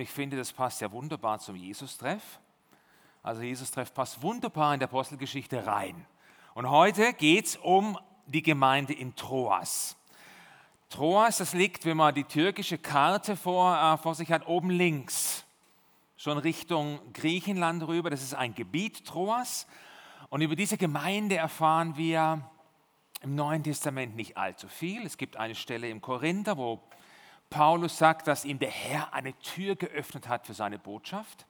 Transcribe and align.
Ich 0.00 0.08
finde, 0.08 0.38
das 0.38 0.50
passt 0.50 0.80
ja 0.80 0.90
wunderbar 0.90 1.40
zum 1.40 1.56
Jesus-Treff. 1.56 2.40
Also 3.22 3.42
Jesus-Treff 3.42 3.92
passt 3.92 4.22
wunderbar 4.22 4.72
in 4.72 4.80
der 4.80 4.88
Apostelgeschichte 4.88 5.66
rein. 5.66 6.06
Und 6.54 6.70
heute 6.70 7.12
geht 7.12 7.44
es 7.44 7.56
um 7.56 7.98
die 8.24 8.42
Gemeinde 8.42 8.94
in 8.94 9.14
Troas. 9.14 9.98
Troas, 10.88 11.36
das 11.36 11.52
liegt, 11.52 11.84
wenn 11.84 11.98
man 11.98 12.14
die 12.14 12.24
türkische 12.24 12.78
Karte 12.78 13.36
vor, 13.36 13.76
äh, 13.76 13.98
vor 13.98 14.14
sich 14.14 14.32
hat, 14.32 14.46
oben 14.46 14.70
links, 14.70 15.44
schon 16.16 16.38
Richtung 16.38 16.98
Griechenland 17.12 17.86
rüber. 17.86 18.08
Das 18.08 18.22
ist 18.22 18.32
ein 18.32 18.54
Gebiet 18.54 19.04
Troas. 19.04 19.66
Und 20.30 20.40
über 20.40 20.56
diese 20.56 20.78
Gemeinde 20.78 21.36
erfahren 21.36 21.98
wir 21.98 22.40
im 23.20 23.34
Neuen 23.34 23.62
Testament 23.62 24.16
nicht 24.16 24.38
allzu 24.38 24.66
viel. 24.66 25.04
Es 25.04 25.18
gibt 25.18 25.36
eine 25.36 25.54
Stelle 25.54 25.90
im 25.90 26.00
Korinther, 26.00 26.56
wo 26.56 26.80
Paulus 27.50 27.98
sagt, 27.98 28.28
dass 28.28 28.44
ihm 28.44 28.58
der 28.60 28.70
Herr 28.70 29.12
eine 29.12 29.36
Tür 29.40 29.74
geöffnet 29.76 30.28
hat 30.28 30.46
für 30.46 30.54
seine 30.54 30.78
Botschaft. 30.78 31.46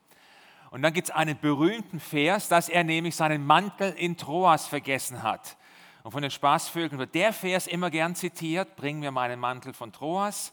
Und 0.70 0.82
dann 0.82 0.92
gibt 0.92 1.08
es 1.08 1.14
einen 1.14 1.38
berühmten 1.38 2.00
Vers, 2.00 2.48
dass 2.48 2.68
er 2.68 2.84
nämlich 2.84 3.14
seinen 3.14 3.44
Mantel 3.44 3.92
in 3.92 4.16
Troas 4.16 4.66
vergessen 4.66 5.22
hat. 5.22 5.56
Und 6.02 6.12
von 6.12 6.22
den 6.22 6.30
Spaßvögeln 6.30 6.98
wird 6.98 7.14
der 7.14 7.32
Vers 7.32 7.66
immer 7.66 7.90
gern 7.90 8.14
zitiert, 8.14 8.76
bring 8.76 9.00
mir 9.00 9.10
meinen 9.10 9.38
Mantel 9.38 9.74
von 9.74 9.92
Troas, 9.92 10.52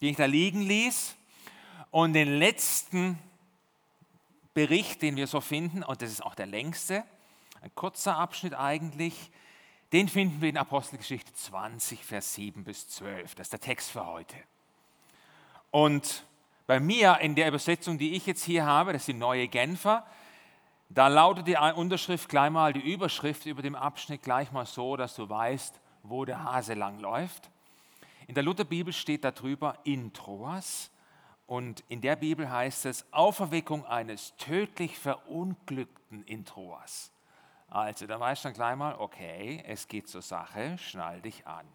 den 0.00 0.10
ich 0.10 0.16
da 0.16 0.26
liegen 0.26 0.60
ließ. 0.60 1.16
Und 1.90 2.12
den 2.12 2.38
letzten 2.38 3.18
Bericht, 4.52 5.00
den 5.00 5.16
wir 5.16 5.26
so 5.26 5.40
finden, 5.40 5.82
und 5.82 6.02
das 6.02 6.10
ist 6.10 6.22
auch 6.22 6.34
der 6.34 6.46
längste, 6.46 7.04
ein 7.62 7.74
kurzer 7.74 8.16
Abschnitt 8.16 8.54
eigentlich, 8.54 9.30
den 9.92 10.08
finden 10.08 10.40
wir 10.40 10.48
in 10.48 10.56
Apostelgeschichte 10.56 11.32
20, 11.32 12.04
Vers 12.04 12.34
7 12.34 12.64
bis 12.64 12.88
12. 12.88 13.34
Das 13.34 13.46
ist 13.46 13.52
der 13.52 13.60
Text 13.60 13.90
für 13.90 14.06
heute. 14.06 14.36
Und 15.72 16.24
bei 16.66 16.78
mir 16.78 17.18
in 17.20 17.34
der 17.34 17.48
Übersetzung, 17.48 17.98
die 17.98 18.14
ich 18.14 18.26
jetzt 18.26 18.44
hier 18.44 18.64
habe, 18.66 18.92
das 18.92 19.02
ist 19.02 19.08
die 19.08 19.14
neue 19.14 19.48
Genfer, 19.48 20.06
da 20.90 21.08
lautet 21.08 21.48
die 21.48 21.56
Unterschrift 21.56 22.28
gleich 22.28 22.50
mal, 22.50 22.74
die 22.74 22.92
Überschrift 22.92 23.46
über 23.46 23.62
dem 23.62 23.74
Abschnitt 23.74 24.22
gleich 24.22 24.52
mal 24.52 24.66
so, 24.66 24.96
dass 24.96 25.16
du 25.16 25.28
weißt, 25.28 25.80
wo 26.02 26.26
der 26.26 26.44
Hase 26.44 26.74
lang 26.74 27.00
läuft. 27.00 27.50
In 28.26 28.34
der 28.34 28.44
Lutherbibel 28.44 28.92
steht 28.92 29.24
darüber 29.24 29.78
in 29.84 30.12
Troas 30.12 30.90
und 31.46 31.82
in 31.88 32.02
der 32.02 32.16
Bibel 32.16 32.50
heißt 32.50 32.84
es 32.84 33.10
Auferweckung 33.10 33.86
eines 33.86 34.36
tödlich 34.36 34.98
Verunglückten 34.98 36.22
in 36.24 36.44
Troas. 36.44 37.10
Also 37.70 38.06
da 38.06 38.20
weißt 38.20 38.44
du 38.44 38.48
dann 38.48 38.54
gleich 38.54 38.76
mal, 38.76 38.94
okay, 38.98 39.64
es 39.66 39.88
geht 39.88 40.06
zur 40.06 40.20
Sache, 40.20 40.76
schnall 40.76 41.22
dich 41.22 41.46
an. 41.46 41.66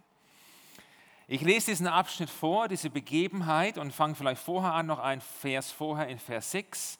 Ich 1.30 1.42
lese 1.42 1.72
diesen 1.72 1.88
Abschnitt 1.88 2.30
vor, 2.30 2.70
diese 2.70 2.89
Begebenheit 2.89 3.78
und 3.78 3.92
fange 3.92 4.16
vielleicht 4.16 4.42
vorher 4.42 4.73
an, 4.73 4.86
noch 4.86 5.00
ein 5.00 5.20
Vers 5.20 5.70
vorher 5.73 6.08
in 6.08 6.20
Vers 6.20 6.52
6. 6.52 6.97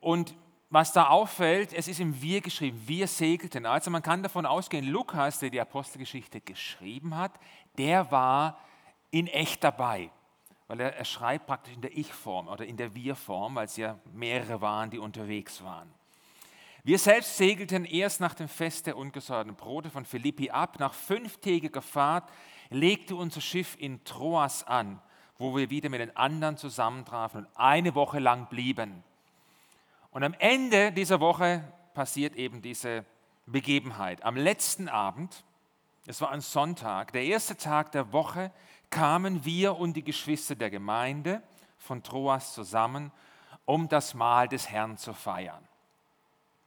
Und 0.00 0.34
was 0.68 0.92
da 0.92 1.06
auffällt, 1.06 1.72
es 1.72 1.88
ist 1.88 1.98
im 1.98 2.20
Wir 2.20 2.42
geschrieben, 2.42 2.78
wir 2.84 3.06
segelten. 3.06 3.64
Also 3.64 3.90
man 3.90 4.02
kann 4.02 4.22
davon 4.22 4.44
ausgehen, 4.44 4.86
Lukas, 4.86 5.38
der 5.38 5.48
die 5.48 5.62
Apostelgeschichte 5.62 6.42
geschrieben 6.42 7.16
hat, 7.16 7.32
der 7.78 8.10
war 8.10 8.60
in 9.10 9.28
echt 9.28 9.64
dabei. 9.64 10.10
Weil 10.68 10.80
er, 10.80 10.94
er 10.94 11.06
schreibt 11.06 11.46
praktisch 11.46 11.72
in 11.72 11.80
der 11.80 11.96
Ich-Form 11.96 12.48
oder 12.48 12.66
in 12.66 12.76
der 12.76 12.94
Wir-Form, 12.94 13.54
weil 13.54 13.64
es 13.64 13.78
ja 13.78 13.98
mehrere 14.12 14.60
waren, 14.60 14.90
die 14.90 14.98
unterwegs 14.98 15.64
waren. 15.64 15.90
Wir 16.84 16.98
selbst 16.98 17.38
segelten 17.38 17.86
erst 17.86 18.20
nach 18.20 18.34
dem 18.34 18.48
Fest 18.48 18.86
der 18.86 18.98
ungesäuerten 18.98 19.54
Brote 19.54 19.88
von 19.88 20.04
Philippi 20.04 20.50
ab. 20.50 20.78
Nach 20.78 20.92
fünftägiger 20.92 21.82
Fahrt 21.82 22.30
legte 22.70 23.16
unser 23.16 23.40
Schiff 23.40 23.76
in 23.78 24.02
Troas 24.04 24.64
an, 24.64 25.00
wo 25.38 25.56
wir 25.56 25.70
wieder 25.70 25.88
mit 25.88 26.00
den 26.00 26.16
anderen 26.16 26.56
zusammentrafen 26.56 27.44
und 27.44 27.56
eine 27.56 27.94
Woche 27.94 28.18
lang 28.18 28.48
blieben. 28.48 29.02
Und 30.12 30.24
am 30.24 30.34
Ende 30.38 30.92
dieser 30.92 31.20
Woche 31.20 31.64
passiert 31.94 32.36
eben 32.36 32.62
diese 32.62 33.04
Begebenheit. 33.46 34.22
Am 34.24 34.36
letzten 34.36 34.88
Abend, 34.88 35.44
es 36.06 36.20
war 36.20 36.30
ein 36.30 36.40
Sonntag, 36.40 37.12
der 37.12 37.24
erste 37.24 37.56
Tag 37.56 37.92
der 37.92 38.12
Woche, 38.12 38.52
kamen 38.90 39.44
wir 39.44 39.76
und 39.76 39.94
die 39.94 40.02
Geschwister 40.02 40.54
der 40.54 40.70
Gemeinde 40.70 41.42
von 41.78 42.02
Troas 42.02 42.54
zusammen, 42.54 43.12
um 43.64 43.88
das 43.88 44.14
Mahl 44.14 44.48
des 44.48 44.68
Herrn 44.68 44.96
zu 44.96 45.14
feiern. 45.14 45.66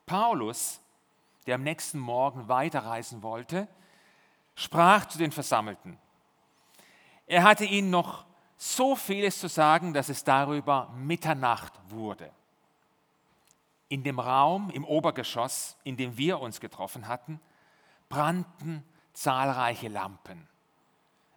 Paulus, 0.06 0.82
der 1.46 1.56
am 1.56 1.64
nächsten 1.64 2.00
Morgen 2.00 2.48
weiterreisen 2.48 3.24
wollte, 3.24 3.68
sprach 4.56 5.06
zu 5.06 5.18
den 5.18 5.32
Versammelten. 5.32 5.98
Er 7.26 7.44
hatte 7.44 7.66
ihnen 7.66 7.90
noch 7.90 8.26
so 8.58 8.96
vieles 8.96 9.40
zu 9.40 9.48
sagen, 9.48 9.94
dass 9.94 10.10
es 10.10 10.24
darüber 10.24 10.90
Mitternacht 10.96 11.74
wurde. 11.90 12.32
In 13.90 14.04
dem 14.04 14.20
Raum 14.20 14.70
im 14.70 14.86
Obergeschoss, 14.86 15.78
in 15.84 15.98
dem 15.98 16.18
wir 16.18 16.40
uns 16.40 16.60
getroffen 16.60 17.08
hatten, 17.08 17.40
brannten 18.10 18.84
zahlreiche 19.14 19.88
Lampen. 19.88 20.48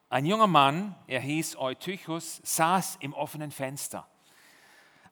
Ein 0.09 0.25
junger 0.25 0.47
Mann, 0.47 0.95
er 1.07 1.21
hieß 1.21 1.57
Eutychus, 1.57 2.41
saß 2.45 2.99
im 3.01 3.13
offenen 3.13 3.51
Fenster. 3.51 4.07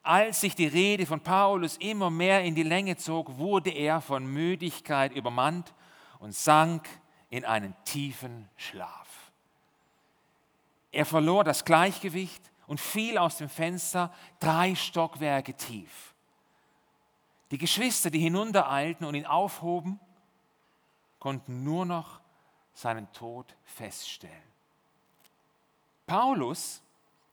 Als 0.02 0.42
sich 0.42 0.54
die 0.54 0.66
Rede 0.66 1.06
von 1.06 1.20
Paulus 1.20 1.78
immer 1.78 2.10
mehr 2.10 2.44
in 2.44 2.54
die 2.54 2.62
Länge 2.62 2.96
zog, 2.96 3.38
wurde 3.38 3.70
er 3.70 4.00
von 4.00 4.26
Müdigkeit 4.26 5.12
übermannt 5.12 5.74
und 6.20 6.34
sank 6.34 6.88
in 7.34 7.44
einen 7.44 7.74
tiefen 7.84 8.48
Schlaf. 8.56 9.32
Er 10.92 11.04
verlor 11.04 11.42
das 11.42 11.64
Gleichgewicht 11.64 12.52
und 12.68 12.80
fiel 12.80 13.18
aus 13.18 13.38
dem 13.38 13.48
Fenster 13.48 14.14
drei 14.38 14.76
Stockwerke 14.76 15.54
tief. 15.54 16.14
Die 17.50 17.58
Geschwister, 17.58 18.10
die 18.10 18.20
hinuntereilten 18.20 19.04
und 19.04 19.16
ihn 19.16 19.26
aufhoben, 19.26 19.98
konnten 21.18 21.64
nur 21.64 21.84
noch 21.84 22.20
seinen 22.72 23.12
Tod 23.12 23.56
feststellen. 23.64 24.52
Paulus, 26.06 26.82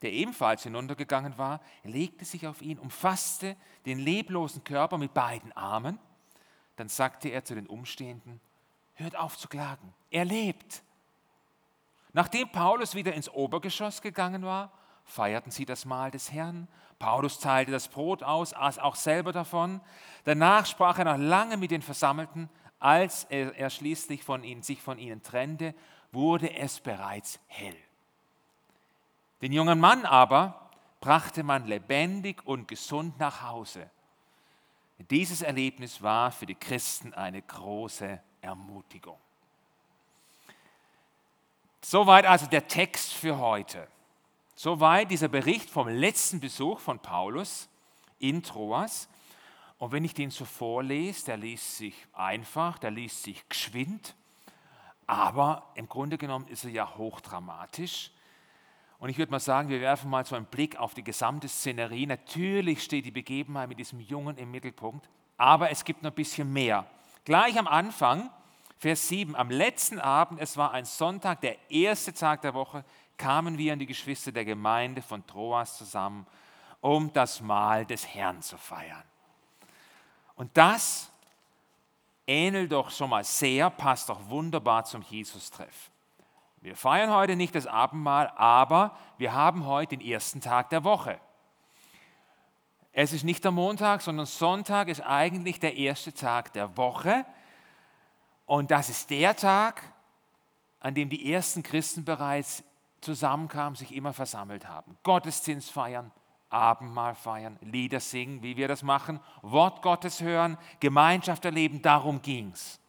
der 0.02 0.14
ebenfalls 0.14 0.64
hinuntergegangen 0.64 1.38
war, 1.38 1.62
legte 1.84 2.26
sich 2.26 2.48
auf 2.48 2.64
ihn, 2.64 2.80
umfasste 2.80 3.56
den 3.86 4.00
leblosen 4.00 4.64
Körper 4.64 4.98
mit 4.98 5.14
beiden 5.14 5.52
Armen. 5.52 6.00
Dann 6.76 6.90
sagte 6.90 7.30
er 7.30 7.46
zu 7.46 7.54
den 7.54 7.68
Umstehenden, 7.68 8.42
Hört 9.02 9.16
auf 9.16 9.38
zu 9.38 9.48
klagen. 9.48 9.94
Er 10.12 10.26
lebt. 10.26 10.84
Nachdem 12.14 12.52
Paulus 12.52 12.94
wieder 12.94 13.14
ins 13.14 13.30
Obergeschoss 13.30 14.02
gegangen 14.02 14.44
war, 14.44 14.72
feierten 15.06 15.52
sie 15.52 15.66
das 15.66 15.86
Mahl 15.86 16.12
des 16.12 16.32
Herrn. 16.32 16.68
Paulus 17.00 17.40
teilte 17.40 17.72
das 17.72 17.88
Brot 17.88 18.22
aus, 18.22 18.54
aß 18.54 18.78
auch 18.78 18.96
selber 18.96 19.32
davon. 19.32 19.82
Danach 20.24 20.66
sprach 20.68 21.00
er 21.00 21.06
noch 21.06 21.18
lange 21.18 21.58
mit 21.58 21.72
den 21.72 21.82
Versammelten. 21.82 22.50
Als 22.80 23.26
er, 23.26 23.56
er 23.58 23.70
schließlich 23.70 24.24
von 24.24 24.44
ihnen, 24.44 24.62
sich 24.62 24.82
von 24.82 25.00
ihnen 25.00 25.24
trennte, 25.24 25.74
wurde 26.12 26.54
es 26.54 26.80
bereits 26.80 27.40
hell. 27.48 27.78
Den 29.42 29.52
jungen 29.52 29.80
Mann 29.80 30.06
aber 30.06 30.70
brachte 31.00 31.42
man 31.42 31.66
lebendig 31.66 32.46
und 32.46 32.68
gesund 32.68 33.20
nach 33.20 33.42
Hause. 33.42 33.90
Dieses 35.10 35.42
Erlebnis 35.42 36.04
war 36.04 36.32
für 36.32 36.46
die 36.46 36.54
Christen 36.54 37.16
eine 37.16 37.42
große 37.42 38.22
Ermutigung. 38.42 39.18
Soweit 41.82 42.26
also 42.26 42.46
der 42.46 42.68
Text 42.68 43.14
für 43.14 43.38
heute. 43.38 43.88
Soweit 44.56 45.10
dieser 45.10 45.28
Bericht 45.28 45.70
vom 45.70 45.88
letzten 45.88 46.40
Besuch 46.40 46.80
von 46.80 47.00
Paulus 47.00 47.68
in 48.20 48.44
Troas. 48.44 49.10
Und 49.80 49.92
wenn 49.92 50.06
ich 50.06 50.14
den 50.14 50.30
so 50.30 50.46
vorlese, 50.46 51.26
der 51.26 51.38
liest 51.38 51.78
sich 51.78 51.96
einfach, 52.14 52.78
der 52.78 52.92
liest 52.92 53.24
sich 53.24 53.50
geschwind, 53.50 54.16
aber 55.08 55.72
im 55.74 55.90
Grunde 55.90 56.18
genommen 56.18 56.48
ist 56.48 56.64
er 56.64 56.70
ja 56.70 56.96
hochdramatisch. 56.98 58.12
Und 59.00 59.10
ich 59.10 59.18
würde 59.18 59.32
mal 59.32 59.40
sagen, 59.40 59.70
wir 59.70 59.82
werfen 59.82 60.12
mal 60.12 60.24
so 60.24 60.36
einen 60.36 60.46
Blick 60.46 60.78
auf 60.78 60.94
die 60.94 61.04
gesamte 61.04 61.48
Szenerie. 61.48 62.06
Natürlich 62.06 62.84
steht 62.84 63.06
die 63.06 63.12
Begebenheit 63.12 63.68
mit 63.68 63.80
diesem 63.80 64.00
Jungen 64.00 64.38
im 64.38 64.52
Mittelpunkt, 64.52 65.10
aber 65.38 65.72
es 65.72 65.84
gibt 65.84 66.04
noch 66.04 66.12
ein 66.12 66.16
bisschen 66.16 66.54
mehr. 66.54 66.86
Gleich 67.24 67.58
am 67.60 67.68
Anfang, 67.68 68.32
Vers 68.78 69.08
7, 69.10 69.36
am 69.36 69.52
letzten 69.52 70.00
Abend, 70.00 70.40
es 70.42 70.58
war 70.58 70.72
ein 70.72 70.86
Sonntag, 70.86 71.42
der 71.42 71.58
erste 71.70 72.14
Tag 72.14 72.42
der 72.42 72.56
Woche, 72.56 72.84
kamen 73.18 73.60
wir 73.60 73.74
an 73.74 73.80
die 73.80 73.86
Geschwister 73.86 74.32
der 74.32 74.46
Gemeinde 74.46 75.04
von 75.04 75.26
Troas 75.28 75.78
zusammen, 75.78 76.26
um 76.80 77.14
das 77.14 77.42
Mahl 77.42 77.86
des 77.86 78.08
Herrn 78.08 78.42
zu 78.42 78.58
feiern. 78.58 79.04
Und 80.36 80.58
das 80.58 81.12
ähnelt 82.26 82.72
doch 82.72 82.90
schon 82.90 83.12
mal 83.12 83.24
sehr, 83.24 83.70
passt 83.70 84.10
doch 84.10 84.28
wunderbar 84.28 84.86
zum 84.86 85.04
Jesus-Treff. 85.04 85.92
Wir 86.62 86.76
feiern 86.76 87.12
heute 87.12 87.36
nicht 87.36 87.54
das 87.54 87.68
Abendmahl, 87.68 88.32
aber 88.36 88.98
wir 89.20 89.34
haben 89.34 89.68
heute 89.68 89.98
den 89.98 90.08
ersten 90.08 90.42
Tag 90.42 90.72
der 90.72 90.84
Woche. 90.84 91.20
Es 92.94 93.14
ist 93.14 93.24
nicht 93.24 93.44
der 93.44 93.52
Montag, 93.52 94.02
sondern 94.02 94.26
Sonntag 94.26 94.90
ist 94.90 95.02
eigentlich 95.02 95.60
der 95.60 95.78
erste 95.78 96.14
Tag 96.14 96.52
der 96.54 96.76
Woche. 96.76 97.26
Und 98.46 98.70
das 98.70 98.90
ist 98.90 99.10
der 99.10 99.36
Tag, 99.36 99.82
an 100.82 100.94
dem 100.94 101.10
die 101.10 101.32
ersten 101.32 101.64
Christen 101.64 102.04
bereits 102.04 102.64
zusammenkamen, 103.00 103.76
sich 103.76 103.96
immer 103.96 104.14
versammelt 104.14 104.68
haben. 104.68 104.98
Gottesdienst 105.04 105.72
feiern, 105.72 106.12
Abendmahl 106.50 107.16
feiern, 107.16 107.58
Lieder 107.62 108.02
singen, 108.02 108.44
wie 108.44 108.58
wir 108.58 108.68
das 108.68 108.84
machen, 108.84 109.22
Wort 109.42 109.82
Gottes 109.82 110.22
hören, 110.22 110.58
Gemeinschaft 110.82 111.46
erleben, 111.46 111.82
darum 111.82 112.22
ging 112.22 112.52
es. 112.52 112.80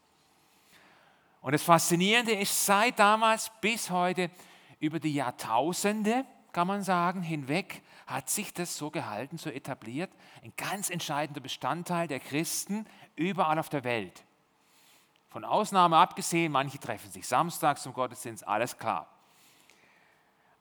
Und 1.43 1.53
das 1.53 1.63
Faszinierende 1.63 2.33
ist, 2.33 2.67
seit 2.67 2.99
damals 2.99 3.51
bis 3.61 3.91
heute, 3.91 4.31
über 4.81 4.99
die 4.99 5.15
Jahrtausende, 5.15 6.25
kann 6.53 6.67
man 6.67 6.83
sagen, 6.83 7.23
hinweg, 7.23 7.83
hat 8.07 8.29
sich 8.29 8.53
das 8.53 8.77
so 8.77 8.91
gehalten, 8.91 9.39
so 9.39 9.51
etabliert, 9.51 10.11
ein 10.43 10.53
ganz 10.57 10.91
entscheidender 10.91 11.41
Bestandteil 11.41 12.09
der 12.09 12.21
Christen 12.21 12.87
überall 13.17 13.59
auf 13.59 13.69
der 13.69 13.85
Welt. 13.85 14.25
Von 15.29 15.45
Ausnahme 15.45 15.97
abgesehen, 15.97 16.53
manche 16.53 16.79
treffen 16.79 17.11
sich 17.11 17.27
samstags 17.27 17.83
zum 17.83 17.95
Gottesdienst, 17.95 18.47
alles 18.47 18.77
klar. 18.77 19.07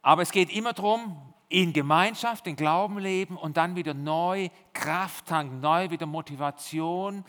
Aber 0.01 0.21
es 0.21 0.31
geht 0.31 0.49
immer 0.49 0.73
darum, 0.73 1.33
in 1.49 1.73
Gemeinschaft, 1.73 2.45
den 2.45 2.55
Glauben 2.55 2.97
leben 2.97 3.35
und 3.35 3.57
dann 3.57 3.75
wieder 3.75 3.93
neu 3.93 4.49
Kraft 4.71 5.25
tanken, 5.25 5.59
neu 5.59 5.89
wieder 5.89 6.05
Motivation 6.05 7.25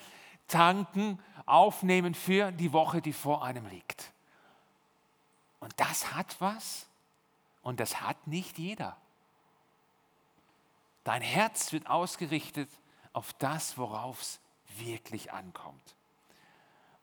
tanken, 0.46 1.18
aufnehmen 1.44 2.14
für 2.14 2.52
die 2.52 2.72
Woche, 2.72 3.02
die 3.02 3.12
vor 3.12 3.44
einem 3.44 3.66
liegt. 3.66 4.12
Und 5.58 5.72
das 5.76 6.14
hat 6.14 6.36
was 6.38 6.86
und 7.62 7.80
das 7.80 8.00
hat 8.00 8.26
nicht 8.26 8.58
jeder. 8.58 8.96
Dein 11.04 11.22
Herz 11.22 11.72
wird 11.72 11.88
ausgerichtet 11.88 12.68
auf 13.12 13.32
das, 13.34 13.76
worauf 13.78 14.20
es 14.20 14.40
wirklich 14.78 15.32
ankommt. 15.32 15.96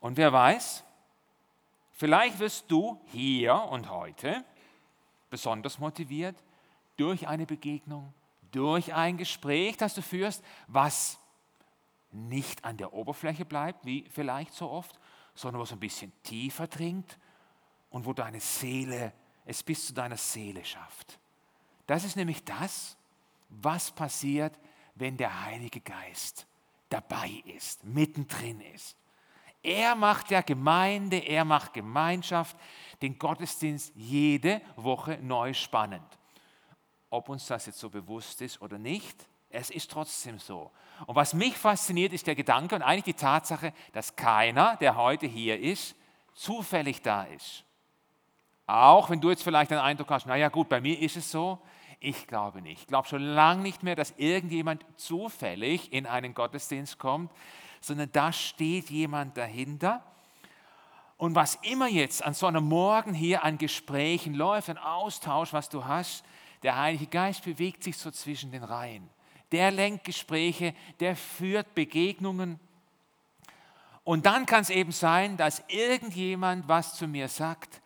Und 0.00 0.16
wer 0.16 0.32
weiß, 0.32 0.84
vielleicht 1.92 2.38
wirst 2.38 2.70
du 2.70 3.00
hier 3.06 3.54
und 3.54 3.90
heute 3.90 4.44
besonders 5.28 5.78
motiviert 5.78 6.36
durch 6.96 7.28
eine 7.28 7.46
Begegnung, 7.46 8.12
durch 8.50 8.94
ein 8.94 9.16
Gespräch, 9.16 9.76
das 9.76 9.94
du 9.94 10.02
führst, 10.02 10.42
was 10.66 11.18
nicht 12.12 12.64
an 12.64 12.76
der 12.76 12.92
Oberfläche 12.92 13.44
bleibt, 13.44 13.84
wie 13.84 14.08
vielleicht 14.10 14.52
so 14.54 14.70
oft, 14.70 14.98
sondern 15.34 15.62
was 15.62 15.72
ein 15.72 15.80
bisschen 15.80 16.12
tiefer 16.22 16.66
dringt 16.66 17.18
und 17.90 18.04
wo 18.06 18.12
deine 18.12 18.40
Seele 18.40 19.12
es 19.50 19.64
bis 19.64 19.88
zu 19.88 19.92
deiner 19.92 20.16
Seele 20.16 20.64
schafft. 20.64 21.18
Das 21.86 22.04
ist 22.04 22.16
nämlich 22.16 22.44
das, 22.44 22.96
was 23.48 23.90
passiert, 23.90 24.56
wenn 24.94 25.16
der 25.16 25.44
Heilige 25.44 25.80
Geist 25.80 26.46
dabei 26.88 27.42
ist, 27.56 27.82
mittendrin 27.84 28.60
ist. 28.60 28.96
Er 29.62 29.96
macht 29.96 30.30
ja 30.30 30.40
Gemeinde, 30.40 31.18
er 31.18 31.44
macht 31.44 31.74
Gemeinschaft, 31.74 32.56
den 33.02 33.18
Gottesdienst 33.18 33.92
jede 33.96 34.62
Woche 34.76 35.18
neu 35.20 35.52
spannend. 35.52 36.06
Ob 37.10 37.28
uns 37.28 37.46
das 37.46 37.66
jetzt 37.66 37.80
so 37.80 37.90
bewusst 37.90 38.40
ist 38.42 38.62
oder 38.62 38.78
nicht, 38.78 39.26
es 39.50 39.70
ist 39.70 39.90
trotzdem 39.90 40.38
so. 40.38 40.70
Und 41.06 41.16
was 41.16 41.34
mich 41.34 41.56
fasziniert, 41.56 42.12
ist 42.12 42.28
der 42.28 42.36
Gedanke 42.36 42.76
und 42.76 42.82
eigentlich 42.82 43.16
die 43.16 43.20
Tatsache, 43.20 43.72
dass 43.92 44.14
keiner, 44.14 44.76
der 44.76 44.94
heute 44.94 45.26
hier 45.26 45.58
ist, 45.58 45.96
zufällig 46.34 47.02
da 47.02 47.24
ist. 47.24 47.64
Auch 48.70 49.10
wenn 49.10 49.20
du 49.20 49.30
jetzt 49.30 49.42
vielleicht 49.42 49.72
den 49.72 49.78
Eindruck 49.78 50.10
hast, 50.10 50.26
naja 50.26 50.48
gut, 50.48 50.68
bei 50.68 50.80
mir 50.80 50.96
ist 51.00 51.16
es 51.16 51.28
so, 51.28 51.58
ich 51.98 52.28
glaube 52.28 52.62
nicht. 52.62 52.82
Ich 52.82 52.86
glaube 52.86 53.08
schon 53.08 53.20
lange 53.20 53.62
nicht 53.62 53.82
mehr, 53.82 53.96
dass 53.96 54.14
irgendjemand 54.16 54.84
zufällig 54.96 55.92
in 55.92 56.06
einen 56.06 56.34
Gottesdienst 56.34 56.96
kommt, 56.96 57.32
sondern 57.80 58.12
da 58.12 58.32
steht 58.32 58.88
jemand 58.88 59.36
dahinter. 59.36 60.04
Und 61.16 61.34
was 61.34 61.56
immer 61.56 61.88
jetzt 61.88 62.24
an 62.24 62.32
so 62.32 62.46
einem 62.46 62.62
Morgen 62.62 63.12
hier 63.12 63.42
an 63.42 63.58
Gesprächen 63.58 64.34
läuft, 64.34 64.70
ein 64.70 64.78
Austausch, 64.78 65.52
was 65.52 65.68
du 65.68 65.84
hast, 65.84 66.24
der 66.62 66.78
Heilige 66.78 67.08
Geist 67.08 67.42
bewegt 67.44 67.82
sich 67.82 67.96
so 67.96 68.12
zwischen 68.12 68.52
den 68.52 68.62
Reihen. 68.62 69.10
Der 69.50 69.72
lenkt 69.72 70.04
Gespräche, 70.04 70.74
der 71.00 71.16
führt 71.16 71.74
Begegnungen. 71.74 72.60
Und 74.04 74.26
dann 74.26 74.46
kann 74.46 74.62
es 74.62 74.70
eben 74.70 74.92
sein, 74.92 75.36
dass 75.36 75.64
irgendjemand 75.66 76.68
was 76.68 76.94
zu 76.94 77.08
mir 77.08 77.26
sagt 77.26 77.80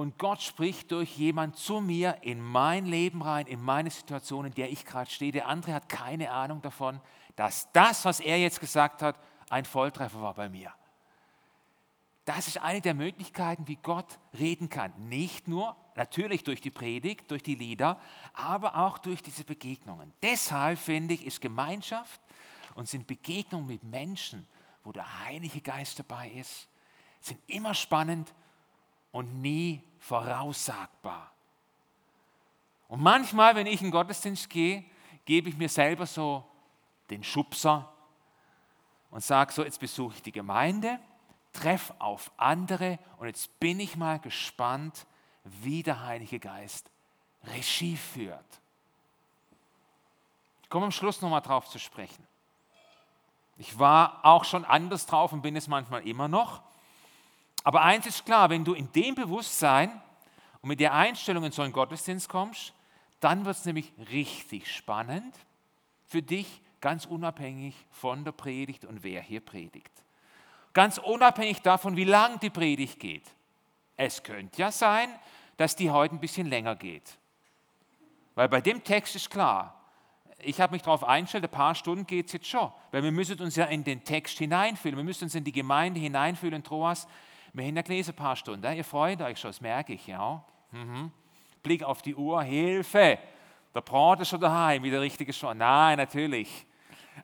und 0.00 0.16
Gott 0.16 0.40
spricht 0.40 0.92
durch 0.92 1.18
jemand 1.18 1.56
zu 1.56 1.82
mir 1.82 2.16
in 2.22 2.40
mein 2.40 2.86
Leben 2.86 3.20
rein, 3.20 3.46
in 3.46 3.60
meine 3.60 3.90
Situation, 3.90 4.46
in 4.46 4.54
der 4.54 4.72
ich 4.72 4.86
gerade 4.86 5.10
stehe. 5.10 5.30
Der 5.30 5.46
andere 5.46 5.74
hat 5.74 5.90
keine 5.90 6.30
Ahnung 6.30 6.62
davon, 6.62 7.02
dass 7.36 7.70
das, 7.72 8.06
was 8.06 8.18
er 8.18 8.38
jetzt 8.38 8.60
gesagt 8.60 9.02
hat, 9.02 9.20
ein 9.50 9.66
Volltreffer 9.66 10.22
war 10.22 10.32
bei 10.32 10.48
mir. 10.48 10.72
Das 12.24 12.48
ist 12.48 12.56
eine 12.62 12.80
der 12.80 12.94
Möglichkeiten, 12.94 13.68
wie 13.68 13.76
Gott 13.76 14.18
reden 14.38 14.70
kann. 14.70 14.90
Nicht 15.10 15.48
nur 15.48 15.76
natürlich 15.96 16.44
durch 16.44 16.62
die 16.62 16.70
Predigt, 16.70 17.30
durch 17.30 17.42
die 17.42 17.56
Lieder, 17.56 18.00
aber 18.32 18.76
auch 18.76 18.96
durch 18.96 19.22
diese 19.22 19.44
Begegnungen. 19.44 20.14
Deshalb 20.22 20.78
finde 20.78 21.12
ich, 21.12 21.26
ist 21.26 21.42
Gemeinschaft 21.42 22.22
und 22.74 22.88
sind 22.88 23.06
Begegnungen 23.06 23.66
mit 23.66 23.84
Menschen, 23.84 24.46
wo 24.82 24.92
der 24.92 25.26
Heilige 25.26 25.60
Geist 25.60 25.98
dabei 25.98 26.30
ist, 26.30 26.70
sind 27.20 27.38
immer 27.48 27.74
spannend 27.74 28.32
und 29.12 29.40
nie 29.40 29.82
voraussagbar. 29.98 31.32
Und 32.88 33.02
manchmal, 33.02 33.54
wenn 33.54 33.66
ich 33.66 33.80
in 33.80 33.88
den 33.88 33.92
Gottesdienst 33.92 34.50
gehe, 34.50 34.84
gebe 35.24 35.48
ich 35.48 35.56
mir 35.56 35.68
selber 35.68 36.06
so 36.06 36.44
den 37.08 37.22
Schubser 37.22 37.92
und 39.10 39.22
sage 39.22 39.52
so, 39.52 39.64
jetzt 39.64 39.80
besuche 39.80 40.16
ich 40.16 40.22
die 40.22 40.32
Gemeinde, 40.32 40.98
treffe 41.52 41.94
auf 42.00 42.30
andere 42.36 42.98
und 43.18 43.26
jetzt 43.26 43.58
bin 43.60 43.80
ich 43.80 43.96
mal 43.96 44.18
gespannt, 44.18 45.06
wie 45.44 45.82
der 45.82 46.04
Heilige 46.04 46.38
Geist 46.38 46.90
Regie 47.44 47.96
führt. 47.96 48.60
Ich 50.62 50.68
komme 50.68 50.86
am 50.86 50.92
Schluss 50.92 51.20
nochmal 51.20 51.42
drauf 51.42 51.68
zu 51.68 51.78
sprechen. 51.78 52.26
Ich 53.56 53.78
war 53.78 54.24
auch 54.24 54.44
schon 54.44 54.64
anders 54.64 55.06
drauf 55.06 55.32
und 55.32 55.42
bin 55.42 55.56
es 55.56 55.68
manchmal 55.68 56.06
immer 56.06 56.28
noch. 56.28 56.62
Aber 57.62 57.82
eins 57.82 58.06
ist 58.06 58.24
klar, 58.24 58.50
wenn 58.50 58.64
du 58.64 58.74
in 58.74 58.90
dem 58.92 59.14
Bewusstsein 59.14 59.90
und 60.62 60.68
mit 60.68 60.80
der 60.80 60.94
Einstellung 60.94 61.44
in 61.44 61.52
so 61.52 61.62
einen 61.62 61.72
Gottesdienst 61.72 62.28
kommst, 62.28 62.72
dann 63.20 63.44
wird 63.44 63.56
es 63.56 63.64
nämlich 63.64 63.92
richtig 64.10 64.74
spannend 64.74 65.34
für 66.06 66.22
dich, 66.22 66.62
ganz 66.80 67.04
unabhängig 67.04 67.74
von 67.90 68.24
der 68.24 68.32
Predigt 68.32 68.84
und 68.84 69.02
wer 69.02 69.20
hier 69.20 69.40
predigt. 69.40 69.92
Ganz 70.72 70.98
unabhängig 70.98 71.60
davon, 71.62 71.96
wie 71.96 72.04
lang 72.04 72.40
die 72.40 72.50
Predigt 72.50 72.98
geht. 72.98 73.24
Es 73.96 74.22
könnte 74.22 74.62
ja 74.62 74.72
sein, 74.72 75.10
dass 75.58 75.76
die 75.76 75.90
heute 75.90 76.14
ein 76.14 76.20
bisschen 76.20 76.46
länger 76.46 76.76
geht. 76.76 77.18
Weil 78.34 78.48
bei 78.48 78.62
dem 78.62 78.82
Text 78.82 79.16
ist 79.16 79.28
klar, 79.28 79.78
ich 80.38 80.60
habe 80.60 80.72
mich 80.72 80.82
darauf 80.82 81.04
eingestellt, 81.04 81.44
ein 81.44 81.50
paar 81.50 81.74
Stunden 81.74 82.06
geht 82.06 82.28
es 82.28 82.32
jetzt 82.32 82.46
schon. 82.46 82.72
Weil 82.92 83.02
wir 83.02 83.12
müssen 83.12 83.38
uns 83.40 83.56
ja 83.56 83.66
in 83.66 83.84
den 83.84 84.02
Text 84.04 84.38
hineinfühlen, 84.38 84.96
wir 84.96 85.04
müssen 85.04 85.24
uns 85.24 85.34
in 85.34 85.44
die 85.44 85.52
Gemeinde 85.52 86.00
hineinfühlen, 86.00 86.62
Troas. 86.62 87.06
Wir 87.52 87.66
haben 87.66 87.76
ja 87.76 87.82
gelesen 87.82 88.12
ein 88.12 88.16
paar 88.16 88.36
Stunden. 88.36 88.76
Ihr 88.76 88.84
freut 88.84 89.20
euch 89.22 89.38
schon, 89.38 89.50
das 89.50 89.60
merke 89.60 89.92
ich, 89.92 90.06
ja. 90.06 90.44
Mhm. 90.70 91.10
Blick 91.62 91.82
auf 91.82 92.02
die 92.02 92.14
Uhr, 92.14 92.42
Hilfe. 92.42 93.18
Der 93.74 93.80
Brot 93.80 94.20
ist 94.20 94.28
schon 94.28 94.40
daheim, 94.40 94.82
wie 94.82 94.90
der 94.90 95.00
richtige 95.00 95.32
schon. 95.32 95.58
Nein, 95.58 95.98
natürlich. 95.98 96.66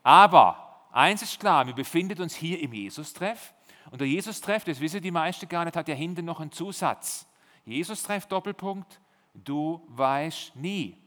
Aber 0.03 0.85
eins 0.91 1.21
ist 1.21 1.39
klar, 1.39 1.65
wir 1.65 1.73
befinden 1.73 2.21
uns 2.21 2.35
hier 2.35 2.59
im 2.61 2.73
Jesus-Treff. 2.73 3.53
Und 3.89 4.01
der 4.01 4.07
Jesus-Treff, 4.07 4.63
das 4.63 4.79
wissen 4.79 5.01
die 5.01 5.11
meisten 5.11 5.47
gar 5.47 5.65
nicht, 5.65 5.75
hat 5.75 5.87
ja 5.87 5.95
hinten 5.95 6.25
noch 6.25 6.39
einen 6.39 6.51
Zusatz. 6.51 7.25
Jesus-Treff, 7.65 8.25
Doppelpunkt, 8.27 8.99
du 9.33 9.81
weißt 9.87 10.55
nie. 10.55 10.97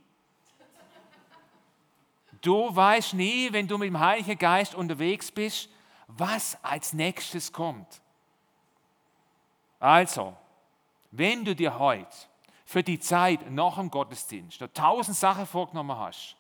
Du 2.41 2.75
weißt 2.75 3.15
nie, 3.15 3.53
wenn 3.53 3.69
du 3.69 3.77
mit 3.77 3.89
dem 3.89 4.01
Heiligen 4.01 4.39
Geist 4.39 4.75
unterwegs 4.75 5.31
bist, 5.31 5.69
was 6.07 6.63
als 6.65 6.95
nächstes 6.95 7.53
kommt. 7.53 8.01
Also, 9.81 10.37
wenn 11.11 11.45
du 11.45 11.57
dir 11.57 11.79
heute 11.79 12.15
für 12.67 12.83
die 12.83 13.01
Zeit 13.01 13.51
nach 13.51 13.77
dem 13.77 13.91
Gottesdienst 13.91 14.61
noch 14.61 14.69
tausend 14.69 15.17
Sachen 15.17 15.47
vorgenommen 15.47 15.99
hast, 15.99 16.37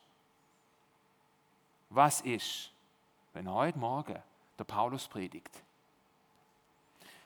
was 1.89 2.21
ist, 2.21 2.71
wenn 3.33 3.53
heute 3.53 3.79
Morgen 3.79 4.23
der 4.59 4.65
Paulus 4.65 5.09
predigt? 5.09 5.51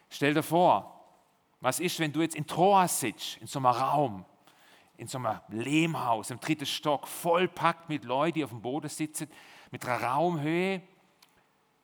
Stell 0.08 0.32
dir 0.32 0.44
vor, 0.44 1.04
was 1.60 1.80
ist, 1.80 1.98
wenn 1.98 2.12
du 2.12 2.22
jetzt 2.22 2.36
in 2.36 2.46
Troas 2.46 3.00
sitzt, 3.00 3.38
in 3.38 3.48
so 3.48 3.58
einem 3.58 3.66
Raum, 3.66 4.24
in 4.96 5.08
so 5.08 5.18
einem 5.18 5.40
Lehmhaus, 5.48 6.30
im 6.30 6.38
dritten 6.38 6.66
Stock, 6.66 7.08
vollpackt 7.08 7.88
mit 7.88 8.04
Leuten, 8.04 8.34
die 8.34 8.44
auf 8.44 8.50
dem 8.50 8.62
Boden 8.62 8.88
sitzen, 8.88 9.28
mit 9.72 9.84
einer 9.84 10.00
Raumhöhe, 10.00 10.80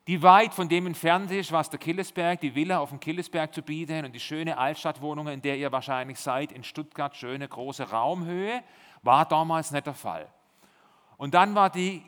die 0.07 0.23
weit 0.23 0.53
von 0.53 0.67
dem 0.67 0.87
entfernt 0.87 1.31
ist, 1.31 1.51
was 1.51 1.69
der 1.69 1.79
Killesberg, 1.79 2.41
die 2.41 2.55
Villa 2.55 2.79
auf 2.79 2.89
dem 2.89 2.99
Killesberg 2.99 3.53
zu 3.53 3.61
bieten 3.61 4.03
und 4.03 4.13
die 4.13 4.19
schöne 4.19 4.57
Altstadtwohnung, 4.57 5.27
in 5.27 5.41
der 5.41 5.57
ihr 5.57 5.71
wahrscheinlich 5.71 6.19
seid, 6.19 6.51
in 6.51 6.63
Stuttgart, 6.63 7.15
schöne 7.15 7.47
große 7.47 7.89
Raumhöhe, 7.89 8.63
war 9.03 9.25
damals 9.25 9.71
nicht 9.71 9.85
der 9.85 9.93
Fall. 9.93 10.27
Und 11.17 11.35
dann 11.35 11.53
war 11.53 11.69
die 11.69 12.03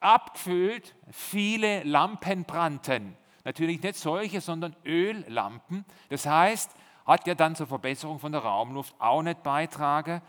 abgefüllt, 0.00 0.94
viele 1.10 1.82
Lampen 1.82 2.44
brannten. 2.44 3.16
Natürlich 3.44 3.82
nicht 3.82 3.96
solche, 3.96 4.40
sondern 4.40 4.74
Öllampen. 4.84 5.84
Das 6.08 6.24
heißt, 6.24 6.70
hat 7.06 7.26
ja 7.26 7.34
dann 7.34 7.54
zur 7.54 7.66
Verbesserung 7.66 8.18
von 8.18 8.32
der 8.32 8.42
Raumluft 8.42 8.94
auch 8.98 9.22
nicht 9.22 9.42
beitragen. 9.42 10.22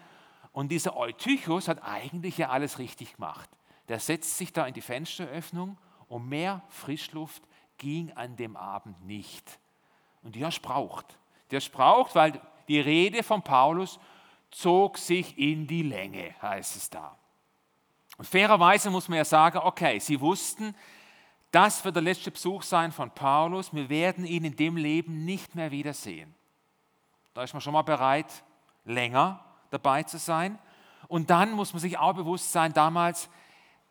Und 0.51 0.71
dieser 0.71 0.97
Eutychus 0.97 1.67
hat 1.67 1.83
eigentlich 1.83 2.37
ja 2.37 2.49
alles 2.49 2.79
richtig 2.79 3.15
gemacht. 3.15 3.49
Der 3.87 3.99
setzt 3.99 4.37
sich 4.37 4.51
da 4.51 4.65
in 4.65 4.73
die 4.73 4.81
Fensteröffnung 4.81 5.77
und 6.09 6.27
mehr 6.27 6.61
Frischluft 6.67 7.41
ging 7.77 8.11
an 8.11 8.35
dem 8.35 8.57
Abend 8.57 9.05
nicht. 9.05 9.59
Und 10.21 10.35
der 10.35 10.51
spraucht. 10.51 11.17
Der 11.51 11.61
spraucht, 11.61 12.15
weil 12.15 12.41
die 12.67 12.79
Rede 12.79 13.23
von 13.23 13.41
Paulus 13.41 13.99
zog 14.51 14.97
sich 14.97 15.37
in 15.37 15.65
die 15.65 15.83
Länge, 15.83 16.35
heißt 16.41 16.75
es 16.75 16.89
da. 16.89 17.15
Und 18.17 18.25
fairerweise 18.25 18.89
muss 18.89 19.07
man 19.07 19.17
ja 19.17 19.25
sagen, 19.25 19.59
okay, 19.59 19.99
sie 19.99 20.19
wussten, 20.19 20.75
das 21.51 21.83
wird 21.85 21.95
der 21.95 22.03
letzte 22.03 22.31
Besuch 22.31 22.63
sein 22.63 22.91
von 22.91 23.09
Paulus. 23.11 23.73
Wir 23.73 23.89
werden 23.89 24.25
ihn 24.25 24.43
in 24.43 24.55
dem 24.55 24.77
Leben 24.77 25.25
nicht 25.25 25.55
mehr 25.55 25.71
wiedersehen. 25.71 26.35
Da 27.33 27.43
ist 27.43 27.53
man 27.53 27.61
schon 27.61 27.73
mal 27.73 27.81
bereit, 27.81 28.43
länger 28.83 29.43
dabei 29.71 30.03
zu 30.03 30.17
sein. 30.17 30.59
Und 31.07 31.29
dann 31.29 31.51
muss 31.51 31.73
man 31.73 31.79
sich 31.79 31.97
auch 31.97 32.13
bewusst 32.13 32.51
sein, 32.51 32.73
damals, 32.73 33.29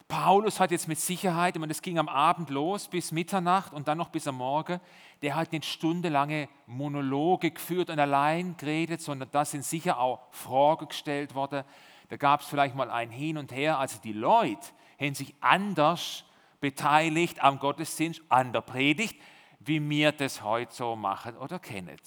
Paulus 0.09 0.59
hat 0.59 0.71
jetzt 0.71 0.89
mit 0.89 0.99
Sicherheit, 0.99 1.55
ich 1.55 1.61
meine, 1.61 1.71
das 1.71 1.83
ging 1.83 1.99
am 1.99 2.09
Abend 2.09 2.49
los 2.49 2.89
bis 2.89 3.13
Mitternacht 3.13 3.75
und 3.75 3.89
dann 3.89 3.99
noch 3.99 4.09
bis 4.09 4.27
am 4.27 4.37
Morgen, 4.37 4.81
der 5.21 5.37
hat 5.37 5.53
nicht 5.53 5.67
stundenlange 5.67 6.49
Monologe 6.67 7.51
geführt 7.51 7.91
und 7.91 7.99
allein 7.99 8.57
geredet, 8.57 9.03
sondern 9.03 9.29
da 9.31 9.45
sind 9.45 9.65
sicher 9.65 9.99
auch 9.99 10.21
Fragen 10.31 10.89
gestellt 10.89 11.35
worden. 11.35 11.63
Da 12.09 12.17
gab 12.17 12.41
es 12.41 12.47
vielleicht 12.47 12.75
mal 12.75 12.91
ein 12.91 13.11
Hin 13.11 13.37
und 13.37 13.53
Her. 13.53 13.79
Also 13.79 13.99
die 14.03 14.15
Leute 14.15 14.67
haben 14.99 15.15
sich 15.15 15.35
anders 15.41 16.25
beteiligt 16.61 17.45
am 17.45 17.59
Gottesdienst, 17.59 18.23
an 18.31 18.53
der 18.55 18.63
Predigt, 18.63 19.21
wie 19.61 19.87
wir 19.91 20.13
das 20.13 20.43
heute 20.43 20.73
so 20.75 20.97
machen 20.97 21.37
oder 21.37 21.59
kennen. 21.59 21.99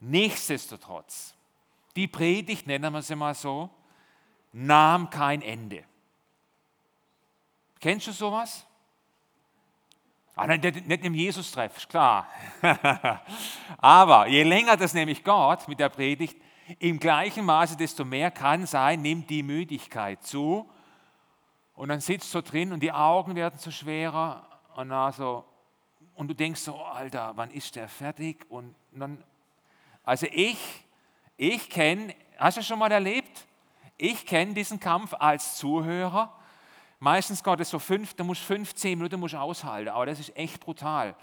Nichtsdestotrotz, 0.00 1.34
die 1.94 2.08
Predigt, 2.08 2.66
nennen 2.66 2.92
wir 2.92 3.02
sie 3.02 3.16
mal 3.16 3.34
so, 3.34 3.68
nahm 4.52 5.10
kein 5.10 5.42
Ende. 5.42 5.84
Kennst 7.80 8.06
du 8.08 8.12
sowas? 8.12 8.66
Ah, 10.34 10.46
nein, 10.46 10.60
nicht 10.60 11.04
im 11.04 11.14
Jesus-Treff, 11.14 11.88
klar. 11.88 12.28
Aber 13.78 14.28
je 14.28 14.44
länger 14.44 14.76
das 14.76 14.94
nämlich 14.94 15.24
geht 15.24 15.68
mit 15.68 15.80
der 15.80 15.88
Predigt, 15.88 16.36
im 16.78 17.00
gleichen 17.00 17.44
Maße, 17.44 17.76
desto 17.76 18.04
mehr 18.04 18.30
kann 18.30 18.66
sein, 18.66 19.02
nimmt 19.02 19.30
die 19.30 19.42
Müdigkeit 19.42 20.22
zu. 20.22 20.70
Und 21.74 21.88
dann 21.88 22.00
sitzt 22.00 22.32
du 22.34 22.42
drin 22.42 22.72
und 22.72 22.80
die 22.80 22.92
Augen 22.92 23.34
werden 23.34 23.58
so 23.58 23.70
schwerer 23.70 24.46
und, 24.76 24.92
also, 24.92 25.44
und 26.14 26.28
du 26.28 26.34
denkst 26.34 26.60
so, 26.60 26.76
Alter, 26.76 27.32
wann 27.34 27.50
ist 27.50 27.74
der 27.74 27.88
fertig? 27.88 28.46
Und 28.48 28.76
dann, 28.92 29.24
also 30.04 30.26
ich, 30.30 30.58
ich 31.36 31.68
kenne, 31.68 32.14
hast 32.36 32.58
du 32.58 32.62
schon 32.62 32.78
mal 32.78 32.92
erlebt? 32.92 33.46
Ich 33.96 34.24
kenne 34.24 34.54
diesen 34.54 34.78
Kampf 34.78 35.14
als 35.14 35.56
Zuhörer 35.56 36.37
Meistens 37.00 37.44
geht 37.44 37.60
es 37.60 37.70
so 37.70 37.78
fünf, 37.78 38.14
da 38.14 38.24
musst 38.24 38.42
15 38.42 38.98
Minuten 38.98 39.20
musst 39.20 39.34
aushalten, 39.34 39.90
aber 39.90 40.06
das 40.06 40.18
ist 40.18 40.36
echt 40.36 40.58
brutal. 40.60 41.14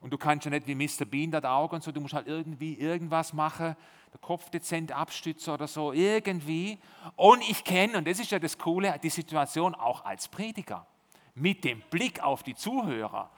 Und 0.00 0.12
du 0.12 0.18
kannst 0.18 0.44
ja 0.44 0.50
nicht 0.50 0.66
wie 0.66 0.74
Mr. 0.74 1.04
Bean 1.04 1.30
das 1.30 1.44
Auge 1.44 1.76
und 1.76 1.82
so, 1.82 1.92
du 1.92 2.00
musst 2.00 2.14
halt 2.14 2.26
irgendwie 2.26 2.74
irgendwas 2.74 3.32
machen, 3.32 3.76
der 4.12 4.20
Kopf 4.20 4.50
dezent 4.50 4.92
abstützen 4.92 5.54
oder 5.54 5.66
so, 5.66 5.92
irgendwie. 5.92 6.78
Und 7.16 7.42
ich 7.48 7.64
kenne, 7.64 7.98
und 7.98 8.06
das 8.06 8.18
ist 8.18 8.30
ja 8.30 8.38
das 8.38 8.58
Coole, 8.58 8.98
die 9.02 9.10
Situation 9.10 9.74
auch 9.74 10.04
als 10.04 10.28
Prediger, 10.28 10.86
mit 11.34 11.64
dem 11.64 11.82
Blick 11.90 12.22
auf 12.22 12.42
die 12.42 12.54
Zuhörer. 12.54 13.30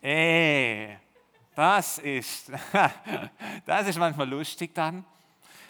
Ey, 0.00 0.98
das 1.54 1.98
ist, 1.98 2.52
das 3.66 3.86
ist 3.86 3.98
manchmal 3.98 4.28
lustig 4.28 4.74
dann, 4.74 5.04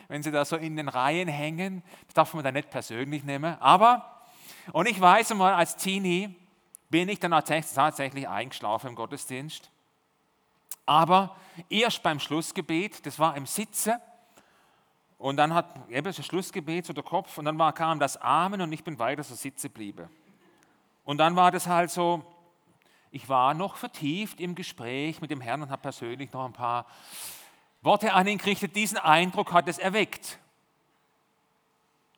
wenn 0.08 0.22
sie 0.22 0.30
da 0.30 0.44
so 0.44 0.56
in 0.56 0.76
den 0.76 0.88
Reihen 0.88 1.28
hängen. 1.28 1.82
Das 2.06 2.14
darf 2.14 2.34
man 2.34 2.44
da 2.44 2.52
nicht 2.52 2.70
persönlich 2.70 3.24
nehmen, 3.24 3.56
aber 3.60 4.11
und 4.72 4.86
ich 4.86 5.00
weiß 5.00 5.34
mal, 5.34 5.54
als 5.54 5.76
Teenie 5.76 6.34
bin 6.90 7.08
ich 7.08 7.18
dann 7.18 7.30
tatsächlich 7.30 8.28
eingeschlafen 8.28 8.88
im 8.88 8.94
Gottesdienst. 8.94 9.70
Aber 10.86 11.36
erst 11.68 12.02
beim 12.02 12.20
Schlussgebet, 12.20 13.04
das 13.06 13.18
war 13.18 13.36
im 13.36 13.46
Sitze, 13.46 14.00
und 15.18 15.36
dann 15.36 15.54
hat 15.54 15.88
eben 15.88 16.04
das 16.04 16.24
Schlussgebet 16.24 16.84
so 16.84 16.92
der 16.92 17.04
Kopf, 17.04 17.38
und 17.38 17.44
dann 17.44 17.58
war, 17.58 17.72
kam 17.72 17.98
das 17.98 18.16
Amen 18.16 18.60
und 18.60 18.72
ich 18.72 18.84
bin 18.84 18.98
weiter 18.98 19.22
so 19.22 19.34
sitzen 19.34 19.68
geblieben. 19.68 20.08
Und 21.04 21.18
dann 21.18 21.36
war 21.36 21.50
das 21.50 21.66
halt 21.66 21.90
so, 21.90 22.24
ich 23.10 23.28
war 23.28 23.54
noch 23.54 23.76
vertieft 23.76 24.40
im 24.40 24.54
Gespräch 24.54 25.20
mit 25.20 25.30
dem 25.30 25.40
Herrn 25.40 25.62
und 25.62 25.70
habe 25.70 25.82
persönlich 25.82 26.32
noch 26.32 26.44
ein 26.44 26.52
paar 26.52 26.86
Worte 27.82 28.12
an 28.12 28.26
ihn 28.26 28.38
gerichtet. 28.38 28.74
Diesen 28.74 28.98
Eindruck 28.98 29.52
hat 29.52 29.68
es 29.68 29.78
erweckt 29.78 30.38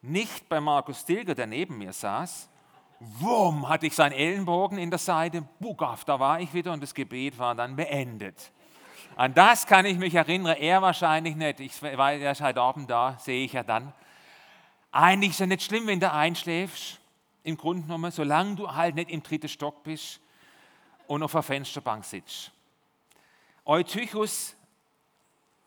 nicht 0.04 0.49
bei 0.49 0.61
Markus 0.61 1.04
Dilger, 1.04 1.34
der 1.34 1.46
neben 1.46 1.78
mir 1.78 1.92
saß. 1.92 2.49
Wumm, 3.00 3.68
hatte 3.68 3.87
ich 3.87 3.94
seinen 3.94 4.12
Ellenbogen 4.12 4.78
in 4.78 4.90
der 4.90 4.99
Seite, 4.99 5.42
bugaff, 5.61 6.04
da 6.04 6.18
war 6.18 6.40
ich 6.40 6.52
wieder 6.54 6.73
und 6.73 6.82
das 6.82 6.94
Gebet 6.94 7.38
war 7.38 7.54
dann 7.54 7.76
beendet. 7.76 8.52
An 9.16 9.34
das 9.34 9.66
kann 9.66 9.84
ich 9.84 9.99
mich 9.99 10.14
erinnern, 10.14 10.56
er 10.56 10.82
wahrscheinlich 10.82 11.37
nicht. 11.37 11.61
Ich 11.61 11.82
war 11.82 12.12
ja 12.12 12.34
seit 12.34 12.56
Abend 12.58 12.90
da, 12.90 13.16
sehe 13.18 13.44
ich 13.44 13.52
ja 13.52 13.62
dann. 13.62 13.92
Eigentlich 14.90 15.30
ist 15.30 15.37
es 15.37 15.40
ja 15.40 15.46
nicht 15.46 15.62
schlimm, 15.62 15.87
wenn 15.87 16.00
du 16.00 16.11
einschläfst, 16.11 17.00
im 17.42 17.56
Grunde 17.56 17.82
genommen, 17.82 18.11
solange 18.11 18.56
du 18.56 18.73
halt 18.73 18.94
nicht 18.94 19.11
im 19.11 19.23
dritten 19.23 19.49
Stock 19.49 19.82
bist 19.82 20.20
und 21.06 21.23
auf 21.23 21.32
der 21.32 21.42
Fensterbank 21.42 22.04
sitzt. 22.04 22.50
Eutychus, 23.64 24.56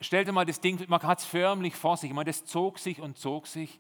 stell 0.02 0.26
dir 0.26 0.32
mal 0.32 0.46
das 0.46 0.60
Ding, 0.60 0.84
man 0.88 1.02
hat 1.04 1.20
es 1.20 1.26
förmlich 1.26 1.76
vor 1.76 1.98
sich, 1.98 2.10
ich 2.10 2.16
meine, 2.16 2.30
das 2.30 2.46
zog 2.46 2.80
sich 2.80 3.00
und 3.00 3.18
zog 3.18 3.48
sich. 3.48 3.80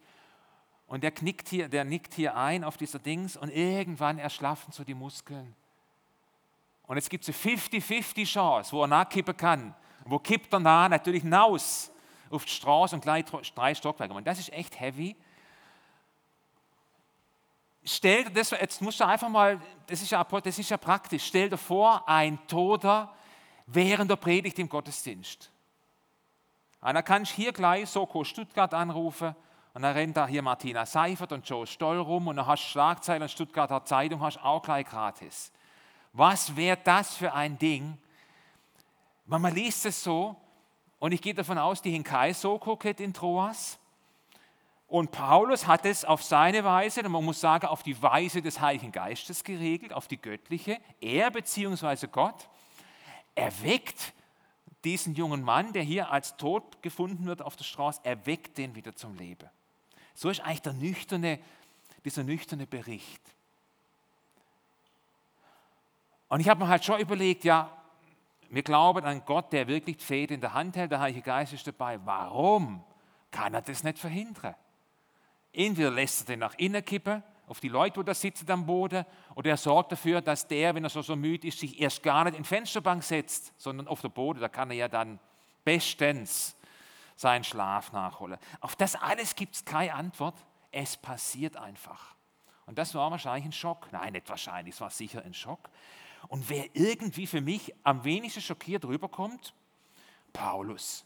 Und 0.87 1.03
der, 1.03 1.11
knickt 1.11 1.49
hier, 1.49 1.67
der 1.67 1.83
nickt 1.83 2.13
hier 2.13 2.35
ein 2.35 2.63
auf 2.63 2.77
dieser 2.77 2.99
Dings 2.99 3.35
und 3.35 3.49
irgendwann 3.49 4.17
erschlaffen 4.17 4.71
so 4.71 4.85
die 4.85 4.93
Muskeln. 4.93 5.53
Und 6.83 6.95
jetzt 6.95 7.09
gibt 7.09 7.27
es 7.27 7.45
eine 7.45 7.57
50-50 7.57 8.25
Chance, 8.25 8.71
wo 8.71 8.81
er 8.81 8.87
nachkippen 8.87 9.35
kann. 9.35 9.75
Wo 10.05 10.17
kippt 10.17 10.53
er 10.53 10.61
nach? 10.61 10.87
Natürlich 10.87 11.23
hinaus 11.23 11.91
auf 12.29 12.45
die 12.45 12.51
Straße 12.51 12.95
und 12.95 13.01
gleich 13.01 13.25
drei 13.25 13.75
Stockwerke. 13.75 14.13
Und 14.13 14.25
das 14.25 14.39
ist 14.39 14.53
echt 14.53 14.79
heavy. 14.79 15.17
Stell 17.83 18.23
dir 18.23 18.31
das, 18.31 18.51
jetzt 18.51 18.81
musst 18.81 19.01
du 19.01 19.05
einfach 19.05 19.29
mal, 19.29 19.59
das 19.87 20.01
ist, 20.01 20.11
ja, 20.11 20.23
das 20.23 20.59
ist 20.59 20.69
ja 20.69 20.77
praktisch, 20.77 21.25
stell 21.25 21.49
dir 21.49 21.57
vor, 21.57 22.07
ein 22.07 22.39
Toter 22.47 23.13
während 23.65 24.09
der 24.09 24.15
Predigt 24.15 24.57
im 24.59 24.69
Gottesdienst. 24.69 25.51
Und 26.79 26.93
dann 26.93 27.03
kannst 27.03 27.33
du 27.33 27.35
hier 27.35 27.51
gleich 27.51 27.89
Soko 27.89 28.23
Stuttgart 28.23 28.73
anrufen 28.73 29.35
und 29.77 29.83
dann 29.83 29.93
rennt 29.93 30.17
da 30.17 30.25
hier 30.25 30.41
Martina 30.41 30.87
Seifert 30.87 31.31
und 31.33 31.47
Joe 31.47 31.67
Stoll 31.67 31.99
rum 31.99 32.27
und 32.27 32.37
dann 32.37 32.47
hast 32.47 32.63
du 32.63 32.69
Schlagzeilen 32.69 33.21
und 33.21 33.29
Stuttgarter 33.29 33.85
Zeitung 33.85 34.21
hast 34.21 34.43
auch 34.43 34.63
gleich 34.63 34.87
gratis. 34.87 35.51
Was 36.13 36.55
wäre 36.55 36.79
das 36.83 37.15
für 37.15 37.31
ein 37.31 37.59
Ding? 37.59 37.95
Man, 39.27 39.39
man 39.39 39.53
liest 39.53 39.85
es 39.85 40.03
so 40.03 40.35
und 40.97 41.11
ich 41.11 41.21
gehe 41.21 41.35
davon 41.35 41.59
aus, 41.59 41.83
die 41.83 41.91
Hinkai 41.91 42.33
so 42.33 42.57
kokett 42.57 42.99
in 42.99 43.13
Troas. 43.13 43.77
Und 44.87 45.11
Paulus 45.11 45.67
hat 45.67 45.85
es 45.85 46.05
auf 46.05 46.23
seine 46.23 46.63
Weise, 46.63 47.07
man 47.07 47.23
muss 47.23 47.39
sagen, 47.39 47.67
auf 47.67 47.83
die 47.83 48.01
Weise 48.01 48.41
des 48.41 48.59
Heiligen 48.59 48.91
Geistes 48.91 49.43
geregelt, 49.43 49.93
auf 49.93 50.07
die 50.07 50.19
göttliche. 50.19 50.79
Er 50.99 51.29
bzw. 51.29 52.07
Gott 52.07 52.49
erweckt 53.35 54.15
diesen 54.83 55.13
jungen 55.13 55.43
Mann, 55.43 55.71
der 55.71 55.83
hier 55.83 56.09
als 56.09 56.35
tot 56.35 56.81
gefunden 56.81 57.27
wird 57.27 57.43
auf 57.43 57.55
der 57.55 57.63
Straße, 57.63 58.01
erweckt 58.03 58.57
den 58.57 58.73
wieder 58.73 58.95
zum 58.95 59.15
Leben. 59.15 59.47
So 60.17 60.31
ist 60.31 60.39
eigentlich 60.39 60.63
der 60.63 60.73
nüchterne, 60.73 61.39
dieser 62.03 62.23
nüchterne 62.23 62.65
Bericht. 62.65 63.21
Und 66.27 66.39
ich 66.39 66.49
habe 66.49 66.63
mir 66.63 66.69
halt 66.69 66.83
schon 66.83 66.99
überlegt, 66.99 67.43
ja, 67.43 67.71
wir 68.49 68.63
glauben 68.63 69.05
an 69.05 69.23
Gott, 69.25 69.53
der 69.53 69.67
wirklich 69.67 69.97
die 69.97 70.03
Fäden 70.03 70.33
in 70.33 70.41
der 70.41 70.55
Hand 70.55 70.75
hält, 70.75 70.89
der 70.89 71.01
Heilige 71.01 71.21
Geist 71.21 71.53
ist 71.53 71.67
dabei. 71.67 71.99
Warum 72.03 72.83
kann 73.29 73.53
er 73.53 73.61
das 73.61 73.83
nicht 73.83 73.99
verhindern? 73.99 74.55
Entweder 75.53 75.91
lässt 75.91 76.21
er 76.21 76.33
den 76.33 76.39
nach 76.39 76.55
innen 76.55 76.83
kippen, 76.83 77.21
auf 77.45 77.59
die 77.59 77.69
Leute, 77.69 77.99
die 77.99 78.05
da 78.05 78.15
sitzen 78.15 78.49
am 78.49 78.65
Boden, 78.65 79.05
oder 79.35 79.51
er 79.51 79.57
sorgt 79.57 79.91
dafür, 79.91 80.21
dass 80.21 80.47
der, 80.47 80.73
wenn 80.73 80.83
er 80.83 80.89
so, 80.89 81.03
so 81.03 81.15
müde 81.15 81.47
ist, 81.47 81.59
sich 81.59 81.79
erst 81.79 82.01
gar 82.01 82.23
nicht 82.23 82.37
in 82.37 82.41
die 82.41 82.49
Fensterbank 82.49 83.03
setzt, 83.03 83.53
sondern 83.55 83.87
auf 83.87 84.01
der 84.01 84.09
Boden. 84.09 84.39
Da 84.39 84.49
kann 84.49 84.71
er 84.71 84.77
ja 84.77 84.87
dann 84.87 85.19
bestens 85.63 86.56
seinen 87.17 87.43
Schlaf 87.43 87.91
nachholen. 87.91 88.39
Auf 88.61 88.75
das 88.77 88.95
alles 88.95 89.35
gibt 89.35 89.55
es 89.55 89.65
keine 89.65 89.93
Antwort. 89.93 90.35
Es 90.71 90.95
passiert 90.95 91.57
einfach. 91.57 92.15
Und 92.65 92.77
das 92.77 92.93
war 92.95 93.11
wahrscheinlich 93.11 93.45
ein 93.45 93.51
Schock. 93.51 93.87
Nein, 93.91 94.13
nicht 94.13 94.29
wahrscheinlich, 94.29 94.75
es 94.75 94.81
war 94.81 94.91
sicher 94.91 95.23
ein 95.25 95.33
Schock. 95.33 95.69
Und 96.27 96.49
wer 96.49 96.65
irgendwie 96.75 97.27
für 97.27 97.41
mich 97.41 97.73
am 97.83 98.03
wenigsten 98.03 98.41
schockiert 98.41 98.85
rüberkommt, 98.85 99.53
Paulus. 100.31 101.05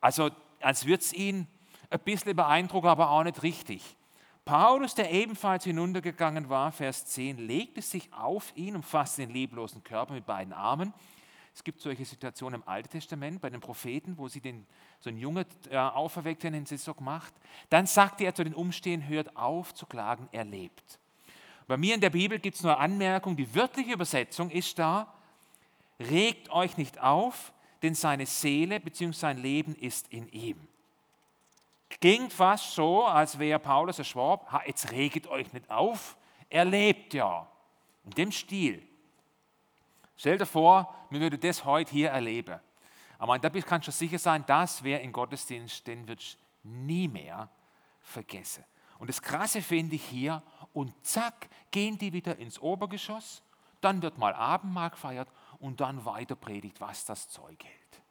Also 0.00 0.30
als 0.60 0.84
würde 0.86 1.02
es 1.02 1.12
ihn 1.12 1.46
ein 1.90 2.00
bisschen 2.00 2.34
beeindrucken, 2.34 2.88
aber 2.88 3.10
auch 3.10 3.22
nicht 3.22 3.42
richtig. 3.42 3.96
Paulus, 4.44 4.94
der 4.94 5.10
ebenfalls 5.10 5.64
hinuntergegangen 5.64 6.48
war, 6.48 6.72
Vers 6.72 7.06
10, 7.06 7.36
legte 7.36 7.82
sich 7.82 8.12
auf 8.12 8.56
ihn, 8.56 8.76
umfasste 8.76 9.22
den 9.22 9.30
leblosen 9.30 9.84
Körper 9.84 10.14
mit 10.14 10.26
beiden 10.26 10.54
Armen, 10.54 10.94
Es 11.58 11.64
gibt 11.64 11.80
solche 11.80 12.04
Situationen 12.04 12.60
im 12.60 12.68
Alten 12.68 12.90
Testament 12.90 13.40
bei 13.40 13.50
den 13.50 13.60
Propheten, 13.60 14.16
wo 14.16 14.28
sie 14.28 14.40
den, 14.40 14.64
so 15.00 15.10
einen 15.10 15.18
Junge 15.18 15.44
äh, 15.68 15.76
auferweckt 15.76 16.44
werden, 16.44 16.54
den 16.54 16.66
sie 16.66 16.76
so 16.76 16.94
gemacht. 16.94 17.34
Dann 17.68 17.84
sagte 17.84 18.22
er 18.22 18.32
zu 18.32 18.44
den 18.44 18.54
Umstehenden, 18.54 19.08
hört 19.08 19.36
auf 19.36 19.74
zu 19.74 19.84
klagen, 19.84 20.28
er 20.30 20.44
lebt. 20.44 21.00
Bei 21.66 21.76
mir 21.76 21.96
in 21.96 22.00
der 22.00 22.10
Bibel 22.10 22.38
gibt 22.38 22.54
es 22.58 22.62
nur 22.62 22.78
Anmerkung, 22.78 23.34
die 23.34 23.52
wörtliche 23.56 23.92
Übersetzung 23.92 24.50
ist 24.50 24.78
da, 24.78 25.12
regt 25.98 26.48
euch 26.50 26.76
nicht 26.76 27.00
auf, 27.00 27.52
denn 27.82 27.96
seine 27.96 28.26
Seele 28.26 28.78
bzw. 28.78 29.10
sein 29.10 29.38
Leben 29.38 29.74
ist 29.74 30.12
in 30.12 30.28
ihm. 30.28 30.60
Klingt 31.90 32.32
fast 32.32 32.72
so, 32.72 33.04
als 33.04 33.36
wäre 33.36 33.58
Paulus 33.58 33.98
erschwab, 33.98 34.62
jetzt 34.64 34.92
reget 34.92 35.26
euch 35.26 35.52
nicht 35.52 35.68
auf, 35.68 36.16
er 36.50 36.64
lebt 36.64 37.14
ja. 37.14 37.48
In 38.04 38.10
dem 38.12 38.30
Stil. 38.30 38.87
Stell 40.18 40.36
dir 40.36 40.46
vor, 40.46 40.94
wir 41.10 41.20
würden 41.20 41.40
das 41.40 41.64
heute 41.64 41.92
hier 41.92 42.10
erleben. 42.10 42.58
Aber 43.18 43.38
da 43.38 43.48
kannst 43.48 43.86
du 43.86 43.92
sicher 43.92 44.18
sein, 44.18 44.44
das 44.46 44.82
wäre 44.82 45.00
in 45.00 45.12
Gottesdienst, 45.12 45.86
den 45.86 46.06
wird 46.08 46.36
nie 46.64 47.08
mehr 47.08 47.48
vergessen. 48.00 48.64
Und 48.98 49.08
das 49.08 49.22
Krasse 49.22 49.62
finde 49.62 49.94
ich 49.94 50.04
hier, 50.04 50.42
und 50.72 50.92
zack, 51.06 51.48
gehen 51.70 51.98
die 51.98 52.12
wieder 52.12 52.36
ins 52.36 52.58
Obergeschoss, 52.58 53.42
dann 53.80 54.02
wird 54.02 54.18
mal 54.18 54.34
Abendmahl 54.34 54.90
gefeiert 54.90 55.28
und 55.60 55.80
dann 55.80 56.04
weiter 56.04 56.34
predigt, 56.34 56.80
was 56.80 57.04
das 57.04 57.28
Zeug 57.28 57.62
hält. 57.64 58.02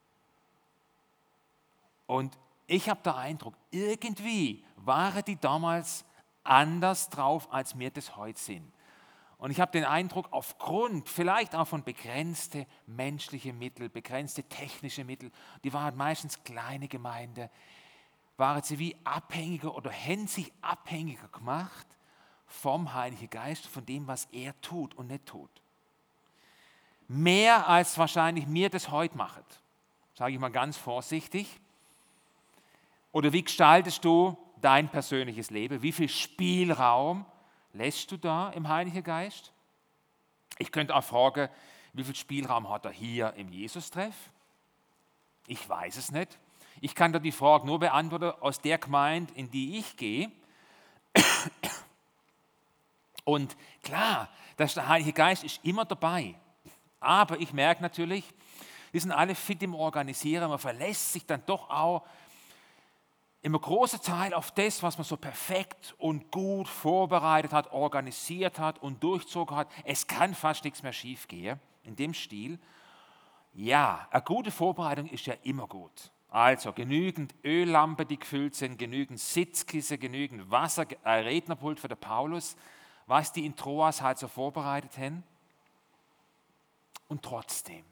Und 2.06 2.38
ich 2.68 2.90
habe 2.90 3.02
den 3.04 3.14
Eindruck, 3.14 3.54
irgendwie 3.70 4.64
waren 4.78 5.24
die 5.26 5.38
damals 5.38 6.06
anders 6.44 7.10
drauf, 7.10 7.52
als 7.52 7.78
wir 7.78 7.92
das 7.92 8.16
heute 8.16 8.40
sind. 8.40 8.74
Und 9.38 9.52
ich 9.52 9.60
habe 9.60 9.72
den 9.72 9.86
Eindruck, 9.86 10.28
aufgrund 10.32 11.10
vielleicht 11.10 11.54
auch 11.56 11.68
von 11.68 11.84
begrenzte 11.84 12.66
menschliche 12.88 13.54
Mittel, 13.54 13.88
begrenzte 13.88 14.44
technische 14.44 15.04
Mittel, 15.04 15.32
die 15.64 15.74
waren 15.74 15.96
meistens 15.96 16.44
kleine 16.44 16.88
Gemeinden, 16.88 17.50
waren 18.38 18.64
sie 18.64 18.80
wie 18.80 18.96
abhängiger 19.04 19.76
oder 19.76 19.92
hätten 19.92 20.28
sich 20.28 20.52
abhängiger 20.62 21.28
gemacht 21.28 21.88
vom 22.48 22.94
Heiligen 22.94 23.30
Geist, 23.30 23.68
von 23.68 23.86
dem, 23.86 24.08
was 24.08 24.26
er 24.32 24.60
tut 24.62 24.96
und 24.96 25.08
nicht 25.08 25.26
tut. 25.26 25.50
Mehr 27.08 27.68
als 27.68 27.98
wahrscheinlich 27.98 28.48
mir 28.48 28.70
das 28.70 28.90
heute 28.90 29.18
macht, 29.18 29.62
sage 30.16 30.34
ich 30.34 30.40
mal 30.40 30.50
ganz 30.50 30.78
vorsichtig. 30.78 31.60
Oder 33.12 33.34
wie 33.34 33.44
gestaltest 33.44 34.04
du 34.04 34.38
dein 34.62 34.90
persönliches 34.90 35.50
Leben? 35.52 35.82
Wie 35.82 35.92
viel 35.92 36.10
Spielraum 36.10 37.26
lässt 37.78 38.12
du 38.12 38.18
da 38.18 38.50
im 38.50 38.68
Heiligen 38.68 39.04
Geist? 39.04 39.54
Ich 40.58 40.72
könnte 40.72 40.96
auch 40.96 41.04
fragen, 41.04 41.50
wie 41.94 42.04
viel 42.04 42.16
Spielraum 42.16 42.70
hat 42.70 42.86
er 42.86 42.92
hier 42.92 43.34
im 43.34 43.50
Jesus-Treff? 43.50 44.16
Ich 45.48 45.68
weiß 45.68 45.98
es 45.98 46.12
nicht. 46.12 46.38
Ich 46.82 46.94
kann 46.94 47.14
da 47.14 47.20
die 47.20 47.32
Frage 47.32 47.66
nur 47.66 47.80
beantworten 47.80 48.32
aus 48.42 48.60
der 48.60 48.78
Gemeinde, 48.78 49.34
in 49.34 49.50
die 49.50 49.78
ich 49.80 49.96
gehe. 49.98 50.32
Und 53.24 53.58
klar, 53.84 54.30
der 54.58 54.88
Heilige 54.88 55.14
Geist 55.14 55.44
ist 55.44 55.64
immer 55.64 55.86
dabei. 55.86 56.36
Aber 57.00 57.40
ich 57.40 57.54
merke 57.54 57.82
natürlich, 57.82 58.24
wir 58.92 59.02
sind 59.02 59.12
alle 59.12 59.36
fit 59.36 59.62
im 59.64 59.76
Organisieren, 59.76 60.50
man 60.50 60.60
verlässt 60.60 61.14
sich 61.14 61.26
dann 61.26 61.44
doch 61.46 61.70
auch 61.70 62.04
immer 63.48 63.60
großer 63.60 64.02
Teil 64.02 64.34
auf 64.34 64.52
das, 64.52 64.84
was 64.84 64.98
man 64.98 65.06
so 65.06 65.16
perfekt 65.16 65.96
und 65.98 66.32
gut 66.32 66.68
vorbereitet 66.68 67.54
hat, 67.54 67.72
organisiert 67.72 68.60
hat 68.60 68.80
und 68.80 69.02
durchzogen 69.02 69.56
hat. 69.56 69.70
Es 69.86 70.06
kann 70.06 70.36
fast 70.36 70.66
nichts 70.66 70.84
mehr 70.84 70.92
schiefgehen 70.92 71.58
in 71.84 71.96
dem 71.96 72.14
Stil. 72.14 72.60
Ja, 73.54 74.06
eine 74.12 74.22
gute 74.22 74.52
Vorbereitung 74.52 75.08
ist 75.08 75.26
ja 75.26 75.34
immer 75.44 75.66
gut. 75.66 76.12
Also 76.30 76.74
genügend 76.74 77.34
Öllampen, 77.42 78.06
die 78.06 78.20
gefüllt 78.20 78.54
sind, 78.54 78.78
genügend 78.78 79.20
Sitzkissen, 79.20 79.98
genügend 79.98 80.52
Wasser, 80.52 80.86
ein 81.04 81.24
Rednerpult 81.24 81.80
für 81.80 81.88
den 81.88 81.98
Paulus, 81.98 82.58
was 83.06 83.32
die 83.32 83.46
in 83.46 83.56
Troas 83.56 84.02
halt 84.02 84.18
so 84.18 84.28
vorbereitet 84.28 84.98
haben. 84.98 85.24
Und 87.08 87.24
trotzdem, 87.24 87.86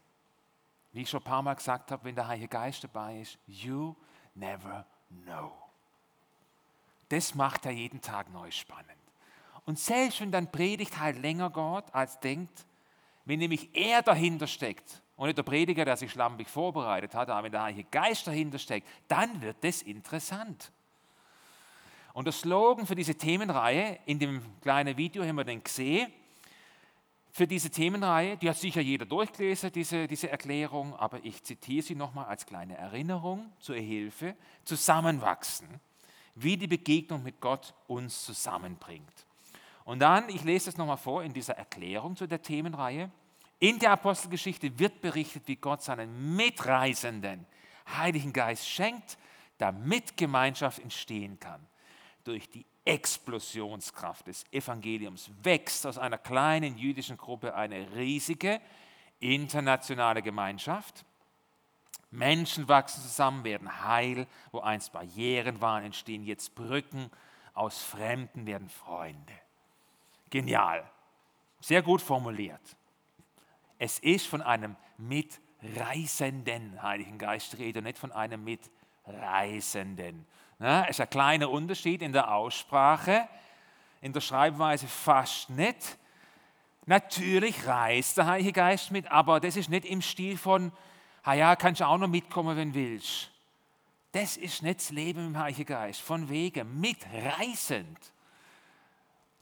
wie 0.92 1.04
ich 1.04 1.10
schon 1.10 1.22
ein 1.22 1.24
paar 1.24 1.42
Mal 1.42 1.54
gesagt 1.54 1.92
habe, 1.92 2.04
wenn 2.04 2.16
der 2.16 2.28
Heilige 2.28 2.50
Geist 2.50 2.84
dabei 2.84 3.22
ist, 3.22 3.40
you 3.48 3.96
never 4.34 4.86
know. 5.24 5.52
Das 7.10 7.36
macht 7.36 7.66
er 7.66 7.72
jeden 7.72 8.02
Tag 8.02 8.32
neu 8.32 8.50
spannend. 8.52 8.92
Und 9.66 9.80
selbst 9.80 10.22
wenn 10.22 10.32
dann 10.32 10.52
Predigt 10.52 11.00
halt 11.00 11.20
länger 11.22 11.50
geht, 11.50 11.94
als 11.94 12.20
denkt, 12.20 12.66
wenn 13.26 13.40
nämlich 13.40 13.76
er 13.76 14.02
dahinter 14.02 14.48
steckt 14.48 15.02
und 15.16 15.28
nicht 15.28 15.38
der 15.38 15.44
Prediger, 15.44 15.86
der 15.86 15.98
sich 15.98 16.12
schlampig 16.12 16.48
vorbereitet 16.48 17.16
hat, 17.16 17.30
aber 17.30 17.44
wenn 17.44 17.52
der 17.52 17.64
Heilige 17.64 17.90
Geist 17.90 18.28
dahinter 18.28 18.60
steckt, 18.60 18.88
dann 19.08 19.42
wird 19.42 19.58
das 19.64 19.82
interessant. 19.82 20.72
Und 22.14 22.26
der 22.26 22.34
Slogan 22.34 22.86
für 22.86 22.96
diese 22.96 23.16
Themenreihe, 23.16 24.00
in 24.06 24.20
dem 24.20 24.42
kleinen 24.62 24.96
Video 24.96 25.24
haben 25.26 25.36
wir 25.36 25.44
den 25.44 25.64
gesehen, 25.64 26.14
für 27.36 27.48
diese 27.48 27.70
Themenreihe, 27.70 28.38
die 28.38 28.50
hat 28.50 28.56
sicher 28.56 28.80
jeder 28.80 29.06
durchgelesen, 29.06 29.70
diese, 29.74 30.08
diese 30.08 30.30
Erklärung, 30.30 30.96
aber 30.96 31.20
ich 31.26 31.44
zitiere 31.44 31.84
sie 31.84 31.94
nochmal 31.94 32.28
als 32.28 32.46
kleine 32.46 32.78
Erinnerung 32.78 33.52
zur 33.60 33.76
Hilfe, 33.76 34.38
zusammenwachsen, 34.64 35.68
wie 36.36 36.56
die 36.56 36.68
Begegnung 36.68 37.24
mit 37.24 37.42
Gott 37.42 37.74
uns 37.88 38.24
zusammenbringt. 38.24 39.26
Und 39.84 40.00
dann, 40.00 40.30
ich 40.30 40.46
lese 40.46 40.70
es 40.70 40.78
nochmal 40.78 40.96
vor 40.96 41.26
in 41.26 41.34
dieser 41.34 41.58
Erklärung 41.58 42.16
zu 42.16 42.26
der 42.26 42.42
Themenreihe, 42.42 43.12
in 43.60 43.80
der 43.80 43.92
Apostelgeschichte 43.92 44.80
wird 44.80 45.02
berichtet, 45.02 45.44
wie 45.48 45.58
Gott 45.58 45.84
seinen 45.84 46.38
Mitreisenden 46.38 47.46
Heiligen 47.98 48.32
Geist 48.32 48.66
schenkt, 48.66 49.18
damit 49.58 50.16
Gemeinschaft 50.16 50.80
entstehen 50.80 51.38
kann. 51.38 51.68
Durch 52.24 52.50
die 52.50 52.66
Explosionskraft 52.86 54.28
des 54.28 54.46
Evangeliums 54.52 55.32
wächst 55.44 55.88
aus 55.88 55.98
einer 55.98 56.20
kleinen 56.20 56.78
jüdischen 56.78 57.18
Gruppe 57.18 57.56
eine 57.56 57.94
riesige 57.96 58.62
internationale 59.20 60.22
Gemeinschaft. 60.22 61.04
Menschen 62.12 62.68
wachsen 62.68 63.02
zusammen, 63.02 63.44
werden 63.44 63.84
heil, 63.84 64.28
wo 64.52 64.60
einst 64.60 64.94
Barrieren 64.94 65.60
waren, 65.62 65.84
entstehen 65.84 66.24
jetzt 66.24 66.54
Brücken, 66.56 67.10
aus 67.54 67.82
Fremden 67.82 68.46
werden 68.46 68.70
Freunde. 68.70 69.34
Genial, 70.30 70.90
sehr 71.60 71.82
gut 71.82 72.02
formuliert. 72.02 72.62
Es 73.80 74.00
ist 74.00 74.28
von 74.28 74.42
einem 74.42 74.76
mitreisenden 74.98 76.82
Heiligen 76.82 77.18
Geist 77.18 77.58
rede, 77.58 77.82
nicht 77.82 77.98
von 77.98 78.12
einem 78.12 78.44
mitreisenden. 78.44 80.26
Ja, 80.60 80.84
ist 80.84 81.02
ein 81.02 81.10
kleiner 81.10 81.50
Unterschied 81.50 82.02
in 82.02 82.14
der 82.14 82.34
Aussprache, 82.34 83.28
in 84.02 84.14
der 84.14 84.22
Schreibweise 84.22 84.88
fast 84.88 85.50
nicht. 85.50 85.98
Natürlich 86.86 87.68
reist 87.68 88.18
der 88.18 88.28
Heilige 88.28 88.54
Geist 88.54 88.92
mit, 88.92 89.12
aber 89.12 89.40
das 89.40 89.58
ist 89.58 89.70
nicht 89.70 89.86
im 89.86 90.02
Stil 90.02 90.38
von, 90.38 90.72
ha 91.26 91.34
ja, 91.34 91.56
kannst 91.56 91.82
du 91.82 91.88
auch 91.88 91.98
noch 91.98 92.08
mitkommen, 92.08 92.56
wenn 92.56 92.74
willst. 92.74 93.32
Das 94.12 94.38
ist 94.38 94.64
nicht 94.64 94.80
das 94.80 94.92
Leben 94.92 95.28
im 95.28 95.38
Heiligen 95.38 95.66
Geist, 95.66 96.00
von 96.00 96.30
wegen, 96.30 96.80
mitreisend. 96.80 98.00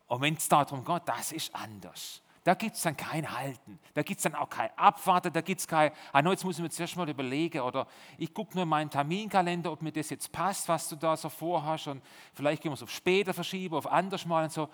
Und 0.08 0.22
wenn 0.22 0.34
es 0.34 0.50
darum 0.50 0.84
geht, 0.84 1.04
das 1.06 1.32
ist 1.32 1.54
anders. 1.54 2.22
Da 2.44 2.56
gibt 2.56 2.76
es 2.76 2.82
dann 2.82 2.98
kein 2.98 3.32
Halten, 3.32 3.80
da 3.94 4.04
gibt 4.04 4.18
es 4.18 4.24
dann 4.24 4.36
auch 4.36 4.50
kein 4.50 4.70
Abwarten, 4.78 5.32
da 5.32 5.40
gibt 5.40 5.62
es 5.62 5.68
kein, 5.68 5.92
ah, 6.12 6.22
no, 6.22 6.32
jetzt 6.32 6.44
muss 6.44 6.58
ich 6.58 6.62
mir 6.62 6.70
zuerst 6.70 6.98
mal 6.98 7.08
überlegen 7.08 7.62
oder 7.62 7.88
ich 8.18 8.34
gucke 8.34 8.56
nur 8.56 8.64
in 8.64 8.70
meinen 8.70 8.90
Terminkalender, 8.90 9.72
ob 9.72 9.82
mir 9.82 9.94
das 9.94 10.10
jetzt 10.10 10.30
passt, 10.30 10.68
was 10.68 10.90
du 10.90 10.98
da 10.98 11.16
so 11.16 11.30
vorhast 11.30 11.88
und 11.88 12.04
vielleicht 12.34 12.62
können 12.62 12.74
wir 12.74 12.76
es 12.76 12.84
auf 12.84 12.92
später 12.92 13.34
verschieben, 13.34 13.76
auf 13.76 13.88
anders 13.88 14.26
mal 14.26 14.44
und 14.44 14.52
so. 14.52 14.68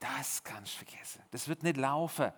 Das 0.00 0.42
kannst 0.42 0.72
du 0.72 0.84
vergessen, 0.86 1.22
das 1.30 1.46
wird 1.46 1.62
nicht 1.62 1.76
laufen. 1.76 2.32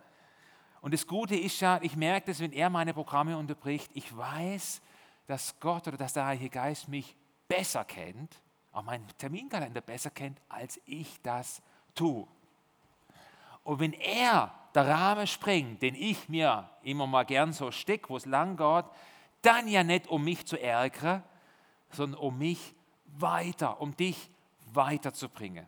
Und 0.81 0.93
das 0.93 1.07
Gute 1.07 1.37
ist 1.37 1.61
ja, 1.61 1.79
ich 1.81 1.95
merke 1.95 2.27
das, 2.27 2.41
wenn 2.41 2.53
er 2.53 2.71
meine 2.71 2.93
Programme 2.93 3.39
unterbricht, 3.39 3.91
ich 3.95 4.15
weiß, 4.17 4.83
dass 5.27 5.59
Gott 5.61 5.87
oder 5.87 5.97
dass 5.97 6.13
der 6.13 6.27
Heilige 6.27 6.51
Geist 6.51 6.89
mich 6.89 7.17
besser 7.47 7.85
kennt, 7.85 8.43
auch 8.73 8.83
meinen 8.83 9.07
Terminkalender 9.17 9.81
besser 9.81 10.11
kennt, 10.11 10.41
als 10.49 10.81
ich 10.85 11.23
das 11.23 11.63
tue. 11.95 12.27
Und 13.65 13.81
wenn 13.81 13.93
er 13.95 14.55
der 14.75 14.89
Rahmen 14.89 15.27
springt, 15.27 15.83
den 15.83 15.95
ich 15.95 16.29
mir 16.29 16.69
immer 16.83 17.07
mal 17.07 17.25
gern 17.25 17.53
so 17.53 17.71
stecke, 17.71 18.11
wo 18.11 18.17
es 18.17 18.27
lang 18.27 18.57
geht, 18.57 18.85
dann 19.43 19.69
ja 19.69 19.83
nicht 19.83 20.09
um 20.09 20.25
mich 20.25 20.47
zu 20.47 20.61
ärgern, 20.61 21.23
sondern 21.91 22.21
um 22.21 22.39
mich 22.39 22.75
weiter, 23.07 23.81
um 23.81 23.97
dich 23.97 24.31
weiterzubringen. 24.73 25.67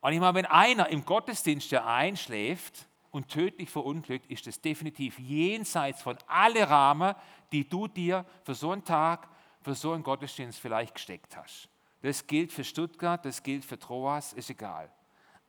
Und 0.00 0.12
ich 0.12 0.20
meine, 0.20 0.34
wenn 0.34 0.46
einer 0.46 0.88
im 0.88 1.04
Gottesdienst 1.04 1.70
ja 1.70 1.84
einschläft 1.84 2.86
und 3.10 3.28
tödlich 3.28 3.68
verunglückt, 3.68 4.30
ist 4.30 4.46
das 4.46 4.60
definitiv 4.60 5.18
jenseits 5.18 6.00
von 6.00 6.16
alle 6.26 6.68
Rahmen, 6.68 7.14
die 7.52 7.68
du 7.68 7.86
dir 7.86 8.24
für 8.44 8.54
so 8.54 8.70
einen 8.70 8.84
Tag, 8.84 9.28
für 9.60 9.74
so 9.74 9.92
einen 9.92 10.02
Gottesdienst 10.02 10.58
vielleicht 10.58 10.94
gesteckt 10.94 11.36
hast. 11.36 11.68
Das 12.02 12.26
gilt 12.26 12.50
für 12.50 12.64
Stuttgart, 12.64 13.22
das 13.26 13.42
gilt 13.42 13.64
für 13.64 13.78
Troas, 13.78 14.32
ist 14.32 14.48
egal. 14.48 14.90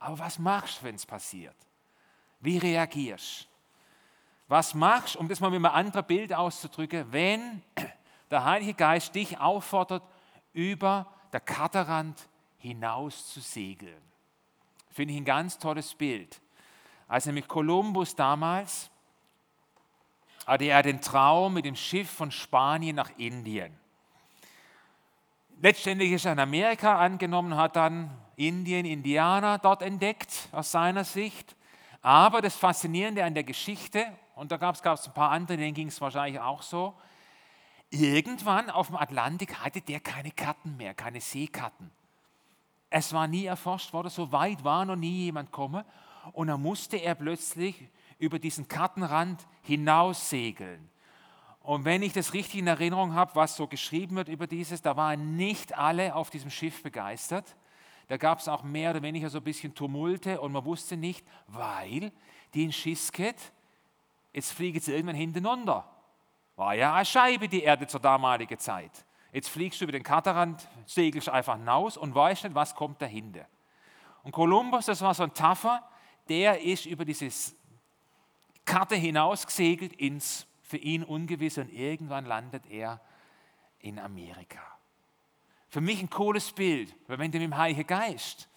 Aber 0.02 0.18
was 0.18 0.40
machst 0.40 0.80
du, 0.80 0.86
wenn 0.86 0.96
es 0.96 1.06
passiert? 1.06 1.54
Wie 2.40 2.58
reagierst 2.58 3.44
du? 3.44 3.46
Was 4.48 4.74
machst, 4.74 5.16
um 5.16 5.28
das 5.28 5.38
mal 5.38 5.48
mit 5.48 5.58
einem 5.58 5.74
anderen 5.74 6.04
Bild 6.04 6.34
auszudrücken, 6.34 7.10
wenn 7.12 7.62
der 8.30 8.44
Heilige 8.44 8.74
Geist 8.74 9.14
dich 9.14 9.38
auffordert, 9.38 10.02
über 10.52 11.06
der 11.32 11.40
Katerrand 11.40 12.28
hinaus 12.58 13.32
zu 13.32 13.40
segeln? 13.40 14.02
Finde 14.90 15.14
ich 15.14 15.20
ein 15.20 15.24
ganz 15.24 15.56
tolles 15.58 15.94
Bild. 15.94 16.42
Als 17.06 17.26
nämlich 17.26 17.46
Kolumbus 17.46 18.16
damals 18.16 18.90
hatte 20.46 20.64
er 20.64 20.82
den 20.82 21.00
Traum 21.00 21.54
mit 21.54 21.64
dem 21.64 21.76
Schiff 21.76 22.10
von 22.10 22.32
Spanien 22.32 22.96
nach 22.96 23.16
Indien. 23.18 23.78
Letztendlich 25.62 26.10
ist 26.10 26.24
er 26.24 26.32
in 26.32 26.40
Amerika 26.40 26.98
angenommen, 26.98 27.54
hat 27.54 27.76
dann 27.76 28.10
Indien, 28.34 28.84
Indianer 28.84 29.58
dort 29.58 29.82
entdeckt 29.82 30.48
aus 30.50 30.72
seiner 30.72 31.04
Sicht. 31.04 31.54
Aber 32.00 32.42
das 32.42 32.56
Faszinierende 32.56 33.22
an 33.22 33.32
der 33.32 33.44
Geschichte, 33.44 34.04
und 34.34 34.50
da 34.50 34.56
gab 34.56 34.74
es 34.74 35.06
ein 35.06 35.14
paar 35.14 35.30
andere, 35.30 35.56
denen 35.56 35.72
ging 35.72 35.86
es 35.86 36.00
wahrscheinlich 36.00 36.40
auch 36.40 36.62
so, 36.62 36.94
irgendwann 37.90 38.70
auf 38.70 38.88
dem 38.88 38.96
Atlantik 38.96 39.54
hatte 39.60 39.80
der 39.80 40.00
keine 40.00 40.32
Karten 40.32 40.76
mehr, 40.76 40.94
keine 40.94 41.20
Seekarten. 41.20 41.92
Es 42.90 43.12
war 43.12 43.28
nie 43.28 43.44
erforscht 43.44 43.92
worden, 43.92 44.08
so 44.08 44.32
weit 44.32 44.64
war 44.64 44.84
noch 44.84 44.96
nie 44.96 45.26
jemand 45.26 45.52
gekommen. 45.52 45.84
Und 46.32 46.48
dann 46.48 46.60
musste 46.60 46.96
er 46.96 47.14
plötzlich 47.14 47.88
über 48.18 48.40
diesen 48.40 48.66
Kartenrand 48.66 49.46
hinaus 49.62 50.28
segeln. 50.28 50.90
Und 51.62 51.84
wenn 51.84 52.02
ich 52.02 52.12
das 52.12 52.34
richtig 52.34 52.60
in 52.60 52.66
Erinnerung 52.66 53.14
habe, 53.14 53.36
was 53.36 53.56
so 53.56 53.66
geschrieben 53.68 54.16
wird 54.16 54.28
über 54.28 54.46
dieses, 54.46 54.82
da 54.82 54.96
waren 54.96 55.36
nicht 55.36 55.76
alle 55.78 56.14
auf 56.14 56.30
diesem 56.30 56.50
Schiff 56.50 56.82
begeistert. 56.82 57.56
Da 58.08 58.16
gab 58.16 58.40
es 58.40 58.48
auch 58.48 58.64
mehr 58.64 58.90
oder 58.90 59.02
weniger 59.02 59.30
so 59.30 59.38
ein 59.38 59.44
bisschen 59.44 59.74
Tumulte 59.74 60.40
und 60.40 60.52
man 60.52 60.64
wusste 60.64 60.96
nicht, 60.96 61.24
weil 61.46 62.10
die 62.52 62.64
in 62.64 62.72
Schisket, 62.72 63.36
jetzt 64.32 64.52
fliegen 64.52 64.80
sie 64.80 64.92
irgendwann 64.92 65.16
hintereinander. 65.16 65.88
War 66.56 66.74
ja 66.74 66.94
eine 66.94 67.04
Scheibe 67.04 67.48
die 67.48 67.62
Erde 67.62 67.86
zur 67.86 68.00
damaligen 68.00 68.58
Zeit. 68.58 68.90
Jetzt 69.32 69.48
fliegst 69.48 69.80
du 69.80 69.84
über 69.84 69.92
den 69.92 70.02
Katerrand, 70.02 70.68
segelst 70.84 71.28
einfach 71.28 71.56
hinaus 71.56 71.96
und 71.96 72.14
weißt 72.14 72.44
nicht, 72.44 72.54
was 72.54 72.74
kommt 72.74 73.00
dahinter. 73.00 73.46
Und 74.24 74.32
Kolumbus, 74.32 74.86
das 74.86 75.00
war 75.00 75.14
so 75.14 75.22
ein 75.22 75.32
Taffer, 75.32 75.82
der 76.28 76.60
ist 76.60 76.86
über 76.86 77.04
diese 77.04 77.28
Karte 78.64 78.96
hinaus 78.96 79.46
gesegelt 79.46 79.94
ins 79.94 80.46
für 80.72 80.78
ihn 80.78 81.04
ungewiss 81.04 81.58
und 81.58 81.70
irgendwann 81.70 82.24
landet 82.24 82.64
er 82.70 82.98
in 83.80 83.98
Amerika. 83.98 84.62
Für 85.68 85.82
mich 85.82 86.00
ein 86.00 86.08
cooles 86.08 86.50
Bild, 86.52 86.96
weil 87.08 87.18
wenn 87.18 87.30
du 87.30 87.38
mit 87.38 87.44
dem 87.44 87.58
Heiligen 87.58 87.86
Geist 87.86 88.48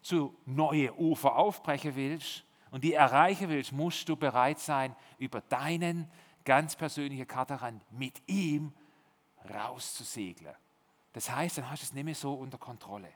zu 0.00 0.34
neue 0.46 0.98
Ufer 0.98 1.36
aufbrechen 1.36 1.96
willst 1.96 2.44
und 2.70 2.82
die 2.82 2.94
erreichen 2.94 3.50
willst, 3.50 3.72
musst 3.72 4.08
du 4.08 4.16
bereit 4.16 4.58
sein, 4.58 4.96
über 5.18 5.42
deinen 5.42 6.10
ganz 6.46 6.76
persönlichen 6.76 7.28
Katerrand 7.28 7.82
mit 7.92 8.22
ihm 8.26 8.72
rauszusegeln. 9.52 10.56
Das 11.12 11.30
heißt, 11.30 11.58
dann 11.58 11.70
hast 11.70 11.82
du 11.82 11.84
es 11.88 11.92
nicht 11.92 12.04
mehr 12.04 12.14
so 12.14 12.32
unter 12.32 12.56
Kontrolle. 12.56 13.12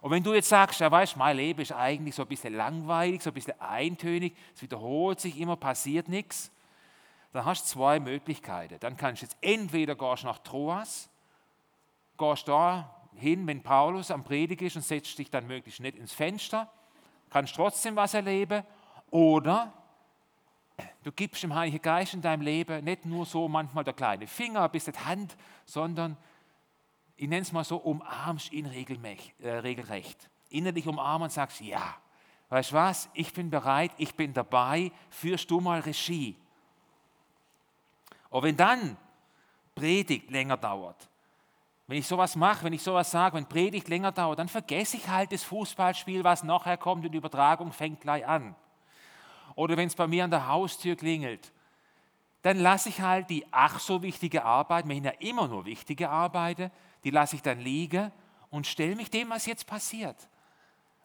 Und 0.00 0.10
wenn 0.10 0.22
du 0.22 0.32
jetzt 0.32 0.48
sagst, 0.48 0.80
ja 0.80 0.90
weißt, 0.90 1.18
mein 1.18 1.36
Leben 1.36 1.60
ist 1.60 1.72
eigentlich 1.72 2.14
so 2.14 2.22
ein 2.22 2.28
bisschen 2.28 2.54
langweilig, 2.54 3.20
so 3.20 3.28
ein 3.28 3.34
bisschen 3.34 3.60
eintönig, 3.60 4.34
es 4.54 4.62
wiederholt 4.62 5.20
sich 5.20 5.38
immer, 5.38 5.56
passiert 5.56 6.08
nichts, 6.08 6.50
dann 7.36 7.44
hast 7.44 7.64
du 7.64 7.78
zwei 7.78 8.00
Möglichkeiten. 8.00 8.78
Dann 8.80 8.96
kannst 8.96 9.20
du 9.20 9.26
jetzt 9.26 9.36
entweder 9.42 9.94
gehst 9.94 10.24
nach 10.24 10.38
Troas, 10.38 11.10
gehst 12.16 12.48
da 12.48 12.94
hin, 13.14 13.46
wenn 13.46 13.62
Paulus 13.62 14.10
am 14.10 14.24
Predig 14.24 14.62
ist 14.62 14.76
und 14.76 14.82
setzt 14.82 15.18
dich 15.18 15.30
dann 15.30 15.46
möglichst 15.46 15.80
nicht 15.80 15.98
ins 15.98 16.14
Fenster, 16.14 16.70
kannst 17.28 17.54
trotzdem 17.54 17.94
was 17.94 18.14
erleben, 18.14 18.64
oder 19.10 19.70
du 21.02 21.12
gibst 21.12 21.42
dem 21.42 21.54
Heiligen 21.54 21.82
Geist 21.82 22.14
in 22.14 22.22
deinem 22.22 22.40
Leben 22.40 22.82
nicht 22.84 23.04
nur 23.04 23.26
so 23.26 23.48
manchmal 23.48 23.84
der 23.84 23.94
kleine 23.94 24.26
Finger, 24.26 24.62
ein 24.62 24.70
bisschen 24.70 25.04
Hand, 25.04 25.36
sondern 25.66 26.16
ich 27.16 27.28
nenne 27.28 27.42
es 27.42 27.52
mal 27.52 27.64
so, 27.64 27.76
umarmst 27.76 28.50
ihn 28.50 28.64
äh, 28.64 29.50
regelrecht. 29.50 30.30
Innerlich 30.48 30.86
umarmen 30.86 31.24
und 31.24 31.32
sagst, 31.32 31.60
ja, 31.60 31.96
weißt 32.48 32.70
du 32.70 32.76
was, 32.76 33.10
ich 33.12 33.32
bin 33.34 33.50
bereit, 33.50 33.92
ich 33.98 34.14
bin 34.14 34.32
dabei, 34.32 34.90
führst 35.10 35.50
du 35.50 35.60
mal 35.60 35.80
Regie. 35.80 36.36
Und 38.30 38.42
wenn 38.42 38.56
dann 38.56 38.96
Predigt 39.74 40.30
länger 40.30 40.56
dauert, 40.56 41.08
wenn 41.86 41.98
ich 41.98 42.06
sowas 42.06 42.34
mache, 42.34 42.64
wenn 42.64 42.72
ich 42.72 42.82
sowas 42.82 43.10
sage, 43.10 43.36
wenn 43.36 43.46
Predigt 43.46 43.88
länger 43.88 44.10
dauert, 44.10 44.38
dann 44.38 44.48
vergesse 44.48 44.96
ich 44.96 45.08
halt 45.08 45.30
das 45.30 45.44
Fußballspiel, 45.44 46.24
was 46.24 46.42
nachher 46.42 46.76
kommt 46.76 47.04
und 47.04 47.12
die 47.12 47.18
Übertragung 47.18 47.72
fängt 47.72 48.00
gleich 48.00 48.26
an. 48.26 48.56
Oder 49.54 49.76
wenn 49.76 49.86
es 49.86 49.94
bei 49.94 50.06
mir 50.06 50.24
an 50.24 50.30
der 50.30 50.48
Haustür 50.48 50.96
klingelt, 50.96 51.52
dann 52.42 52.58
lasse 52.58 52.88
ich 52.88 53.00
halt 53.00 53.30
die 53.30 53.44
ach 53.50 53.78
so 53.78 54.02
wichtige 54.02 54.44
Arbeit, 54.44 54.86
mir 54.86 54.96
ja 54.98 55.10
immer 55.18 55.48
nur 55.48 55.64
wichtige 55.64 56.10
Arbeiten, 56.10 56.70
die 57.04 57.10
lasse 57.10 57.36
ich 57.36 57.42
dann 57.42 57.60
liegen 57.60 58.10
und 58.50 58.66
stelle 58.66 58.96
mich 58.96 59.10
dem, 59.10 59.30
was 59.30 59.46
jetzt 59.46 59.66
passiert. 59.66 60.28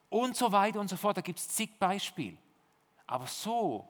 Und 0.10 0.36
so 0.36 0.52
weiter 0.52 0.80
und 0.80 0.90
so 0.90 0.98
fort. 0.98 1.18
Da 1.18 1.22
gibt 1.22 1.40
es 1.40 1.48
zig 1.48 1.80
Beispiele. 1.80 2.38
Aber 3.08 3.28
so 3.28 3.88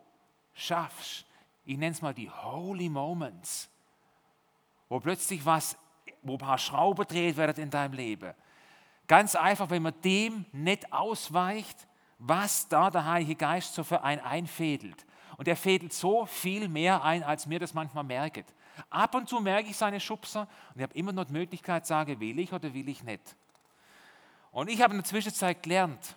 schaffst 0.54 1.26
ich 1.66 1.78
nenne 1.78 1.92
es 1.92 2.02
mal 2.02 2.14
die 2.14 2.30
Holy 2.30 2.90
Moments, 2.90 3.70
wo 4.90 5.00
plötzlich 5.00 5.46
was, 5.46 5.78
wo 6.22 6.34
ein 6.34 6.40
paar 6.40 6.58
Schrauben 6.58 7.06
dreht 7.08 7.38
werden 7.38 7.64
in 7.64 7.70
deinem 7.70 7.94
Leben. 7.94 8.34
Ganz 9.08 9.36
einfach, 9.36 9.70
wenn 9.70 9.84
man 9.84 10.00
dem 10.02 10.46
nicht 10.52 10.92
ausweicht, 10.94 11.88
was 12.18 12.68
da 12.68 12.90
der 12.90 13.06
Heilige 13.06 13.36
Geist 13.36 13.74
so 13.74 13.84
für 13.84 14.04
einen 14.04 14.22
einfädelt. 14.22 15.06
Und 15.38 15.48
er 15.48 15.56
fädelt 15.56 15.92
so 15.92 16.26
viel 16.26 16.70
mehr 16.70 17.04
ein, 17.04 17.24
als 17.24 17.48
mir 17.48 17.60
das 17.60 17.74
manchmal 17.74 18.04
merkt. 18.04 18.54
Ab 18.90 19.16
und 19.16 19.28
zu 19.28 19.40
merke 19.40 19.70
ich 19.70 19.78
seine 19.78 20.00
Schubser 20.00 20.48
und 20.70 20.78
ich 20.78 20.84
habe 20.84 20.94
immer 20.94 21.12
noch 21.12 21.26
die 21.26 21.34
Möglichkeit, 21.34 21.86
sage, 21.86 22.20
will 22.20 22.40
ich 22.40 22.54
oder 22.54 22.74
will 22.74 22.88
ich 22.90 23.04
nicht. 23.04 23.36
Und 24.52 24.70
ich 24.70 24.82
habe 24.82 24.94
in 24.94 25.00
der 25.00 25.06
Zwischenzeit 25.06 25.64
gelernt, 25.64 26.16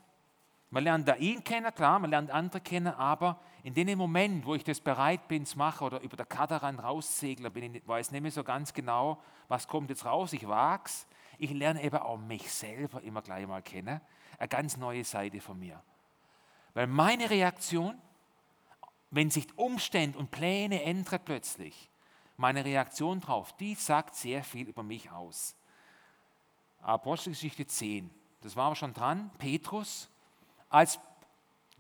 man 0.70 0.84
lernt 0.84 1.06
da 1.06 1.14
ihn 1.14 1.42
kennen, 1.44 1.72
klar, 1.74 1.98
man 1.98 2.10
lernt 2.10 2.30
andere 2.30 2.60
kennen, 2.60 2.92
aber 2.94 3.40
in 3.64 3.72
dem 3.72 3.96
Moment, 3.96 4.44
wo 4.44 4.54
ich 4.54 4.62
das 4.62 4.78
bereit 4.78 5.26
bin 5.26 5.46
zu 5.46 5.56
machen 5.56 5.86
oder 5.86 6.00
über 6.02 6.18
der 6.18 6.26
Kadaran 6.26 6.78
raussegle, 6.78 7.50
bin 7.50 7.74
ich, 7.74 7.88
weiß 7.88 8.10
nicht 8.10 8.20
mehr 8.20 8.30
so 8.30 8.44
ganz 8.44 8.74
genau, 8.74 9.22
was 9.48 9.66
kommt 9.66 9.88
jetzt 9.88 10.04
raus, 10.04 10.34
ich 10.34 10.46
wag's. 10.46 11.06
Ich 11.38 11.50
lerne 11.50 11.82
eben 11.82 11.96
auch 11.96 12.18
mich 12.18 12.52
selber 12.52 13.00
immer 13.00 13.22
gleich 13.22 13.46
mal 13.46 13.62
kennen, 13.62 14.02
eine 14.38 14.48
ganz 14.48 14.76
neue 14.76 15.02
Seite 15.02 15.40
von 15.40 15.58
mir. 15.58 15.82
Weil 16.74 16.86
meine 16.86 17.30
Reaktion, 17.30 17.98
wenn 19.10 19.30
sich 19.30 19.46
Umstände 19.56 20.18
und 20.18 20.30
Pläne 20.30 20.82
ändern 20.82 21.20
plötzlich, 21.24 21.88
meine 22.36 22.66
Reaktion 22.66 23.20
drauf, 23.20 23.56
die 23.56 23.74
sagt 23.76 24.14
sehr 24.14 24.44
viel 24.44 24.68
über 24.68 24.82
mich 24.82 25.10
aus. 25.10 25.56
Apostelgeschichte 26.82 27.66
10, 27.66 28.10
das 28.42 28.56
war 28.56 28.66
aber 28.66 28.76
schon 28.76 28.92
dran, 28.92 29.30
Petrus, 29.38 30.10
als 30.68 31.00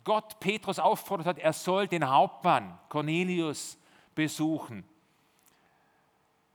Gott 0.04 0.38
Petrus 0.38 0.78
auffordert 0.78 1.26
hat, 1.26 1.38
er 1.38 1.52
soll 1.52 1.88
den 1.88 2.08
Hauptmann 2.08 2.78
Cornelius 2.88 3.78
besuchen. 4.14 4.84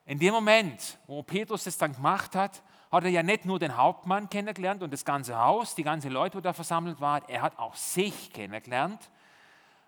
In 0.06 0.18
dem 0.20 0.34
Moment, 0.34 0.98
wo 1.08 1.22
Petrus 1.24 1.66
das 1.66 1.78
dann 1.78 1.94
gemacht 1.94 2.36
hat, 2.36 2.64
hat 2.92 3.04
er 3.04 3.10
ja 3.10 3.22
nicht 3.22 3.46
nur 3.46 3.60
den 3.60 3.78
Hauptmann 3.78 4.30
kennengelernt 4.30 4.82
und 4.82 4.92
das 4.92 5.06
ganze 5.06 5.38
Haus, 5.38 5.76
die 5.76 5.84
ganzen 5.84 6.12
Leute, 6.12 6.38
die 6.38 6.44
da 6.44 6.54
versammelt 6.54 7.00
waren, 7.00 7.24
er 7.28 7.42
hat 7.42 7.60
auch 7.60 7.76
sich 7.76 8.32
kennengelernt, 8.34 9.12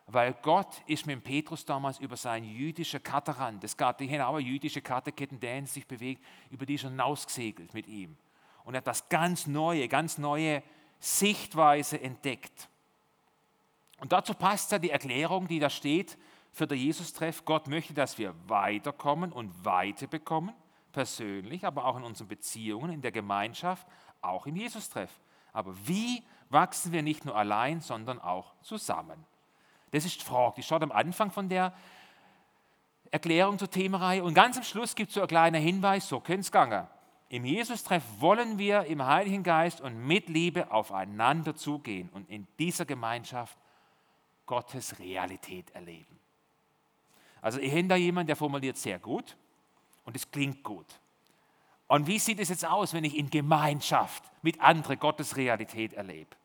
weil 0.05 0.33
Gott 0.41 0.81
ist 0.85 1.07
mit 1.07 1.23
Petrus 1.23 1.65
damals 1.65 1.99
über 1.99 2.17
sein 2.17 2.43
jüdische 2.43 2.99
Katerrand, 2.99 3.63
es 3.63 3.77
gab 3.77 3.97
die 3.97 4.21
auch 4.21 4.39
jüdische 4.39 4.81
Katerketten, 4.81 5.39
der 5.39 5.65
sich 5.65 5.87
bewegt, 5.87 6.23
über 6.49 6.65
die 6.65 6.77
schon 6.77 6.91
hinausgesegelt 6.91 7.73
mit 7.73 7.87
ihm. 7.87 8.17
Und 8.63 8.75
er 8.75 8.79
hat 8.79 8.87
das 8.87 9.09
ganz 9.09 9.47
neue, 9.47 9.87
ganz 9.87 10.17
neue 10.17 10.61
Sichtweise 10.99 11.99
entdeckt. 11.99 12.69
Und 14.01 14.11
dazu 14.11 14.33
passt 14.33 14.71
ja 14.71 14.79
die 14.79 14.89
Erklärung, 14.89 15.47
die 15.47 15.59
da 15.59 15.69
steht 15.69 16.17
für 16.51 16.65
den 16.65 16.79
Jesus-Treff. 16.79 17.45
Gott 17.45 17.67
möchte, 17.67 17.93
dass 17.93 18.17
wir 18.17 18.33
weiterkommen 18.47 19.31
und 19.31 19.63
Weite 19.63 20.07
bekommen, 20.07 20.55
persönlich, 20.91 21.65
aber 21.65 21.85
auch 21.85 21.97
in 21.97 22.03
unseren 22.03 22.27
Beziehungen, 22.27 22.91
in 22.91 23.01
der 23.01 23.11
Gemeinschaft, 23.11 23.87
auch 24.21 24.47
im 24.47 24.55
Jesus-Treff. 24.55 25.11
Aber 25.53 25.75
wie 25.87 26.23
wachsen 26.49 26.91
wir 26.91 27.03
nicht 27.03 27.25
nur 27.25 27.35
allein, 27.35 27.79
sondern 27.79 28.19
auch 28.19 28.55
zusammen? 28.63 29.23
Das 29.91 30.03
ist 30.03 30.19
die 30.19 30.25
Frage, 30.25 30.55
die 30.57 30.63
schaut 30.63 30.81
am 30.81 30.91
Anfang 30.91 31.29
von 31.29 31.47
der 31.47 31.71
Erklärung 33.11 33.59
zur 33.59 33.69
Themenreihe 33.69 34.23
und 34.23 34.33
ganz 34.33 34.57
am 34.57 34.63
Schluss 34.63 34.95
gibt 34.95 35.09
es 35.09 35.15
so 35.15 35.21
ein 35.21 35.27
kleiner 35.27 35.59
Hinweis, 35.59 36.09
so 36.09 36.19
könnte 36.19 36.41
es 36.41 36.51
gehen. 36.51 36.87
Im 37.29 37.45
Jesus-Treff 37.45 38.03
wollen 38.17 38.57
wir 38.57 38.85
im 38.85 39.05
Heiligen 39.05 39.43
Geist 39.43 39.79
und 39.79 40.07
mit 40.07 40.27
Liebe 40.27 40.71
aufeinander 40.71 41.55
zugehen 41.55 42.09
und 42.09 42.27
in 42.29 42.47
dieser 42.57 42.85
Gemeinschaft 42.85 43.60
Gottes 44.45 44.99
Realität 44.99 45.69
erleben. 45.71 46.19
Also 47.41 47.59
ich 47.59 47.71
habe 47.71 47.85
da 47.85 47.95
jemanden, 47.95 48.27
der 48.27 48.35
formuliert 48.35 48.77
sehr 48.77 48.99
gut 48.99 49.35
und 50.05 50.15
es 50.15 50.29
klingt 50.29 50.63
gut. 50.63 50.85
Und 51.87 52.07
wie 52.07 52.19
sieht 52.19 52.39
es 52.39 52.49
jetzt 52.49 52.65
aus, 52.65 52.93
wenn 52.93 53.03
ich 53.03 53.17
in 53.17 53.29
Gemeinschaft 53.29 54.23
mit 54.41 54.61
anderen 54.61 54.97
Gottes 54.99 55.35
Realität 55.35 55.93
erlebe? 55.93 56.35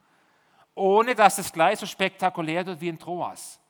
Ohne 0.74 1.14
dass 1.14 1.38
es 1.38 1.52
gleich 1.52 1.78
so 1.78 1.86
spektakulär 1.86 2.66
wird 2.66 2.80
wie 2.80 2.88
in 2.88 2.98
Troas. 2.98 3.60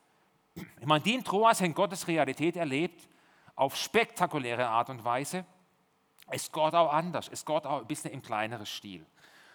Ich 0.54 0.86
meine, 0.86 1.04
die 1.04 1.14
in 1.14 1.24
Troas 1.24 1.60
haben 1.60 1.74
Gottes 1.74 2.08
Realität 2.08 2.56
erlebt, 2.56 3.08
auf 3.54 3.76
spektakuläre 3.76 4.66
Art 4.66 4.88
und 4.90 5.04
Weise. 5.04 5.44
Es 6.28 6.50
geht 6.50 6.74
auch 6.74 6.92
anders, 6.92 7.28
es 7.28 7.44
geht 7.44 7.66
auch 7.66 7.80
ein 7.80 7.86
bisschen 7.86 8.10
im 8.10 8.22
kleineren 8.22 8.66
Stil. 8.66 9.04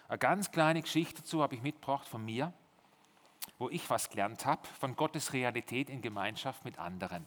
Eine 0.08 0.18
ganz 0.18 0.50
kleine 0.50 0.82
Geschichte 0.82 1.22
dazu 1.22 1.42
habe 1.42 1.54
ich 1.54 1.62
mitgebracht 1.62 2.06
von 2.06 2.24
mir, 2.24 2.52
wo 3.58 3.68
ich 3.68 3.88
was 3.90 4.10
gelernt 4.10 4.46
habe 4.46 4.66
von 4.80 4.96
Gottes 4.96 5.32
Realität 5.32 5.90
in 5.90 6.02
Gemeinschaft 6.02 6.64
mit 6.64 6.78
anderen. 6.78 7.24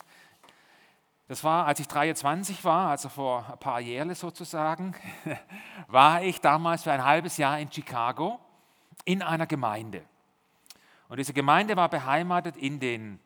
Das 1.27 1.43
war, 1.43 1.65
als 1.65 1.79
ich 1.79 1.88
23 1.88 2.63
war, 2.63 2.91
also 2.91 3.09
vor 3.09 3.49
ein 3.51 3.59
paar 3.59 3.79
Jahren 3.79 4.13
sozusagen, 4.13 4.95
war 5.88 6.21
ich 6.21 6.39
damals 6.39 6.83
für 6.83 6.91
ein 6.91 7.03
halbes 7.03 7.38
Jahr 7.38 7.59
in 7.59 7.71
Chicago 7.71 8.39
in 9.05 9.23
einer 9.23 9.47
Gemeinde. 9.47 10.03
Und 11.09 11.17
diese 11.17 11.33
Gemeinde 11.33 11.75
war 11.75 11.89
beheimatet 11.89 12.57
in 12.57 12.79
den 12.79 13.19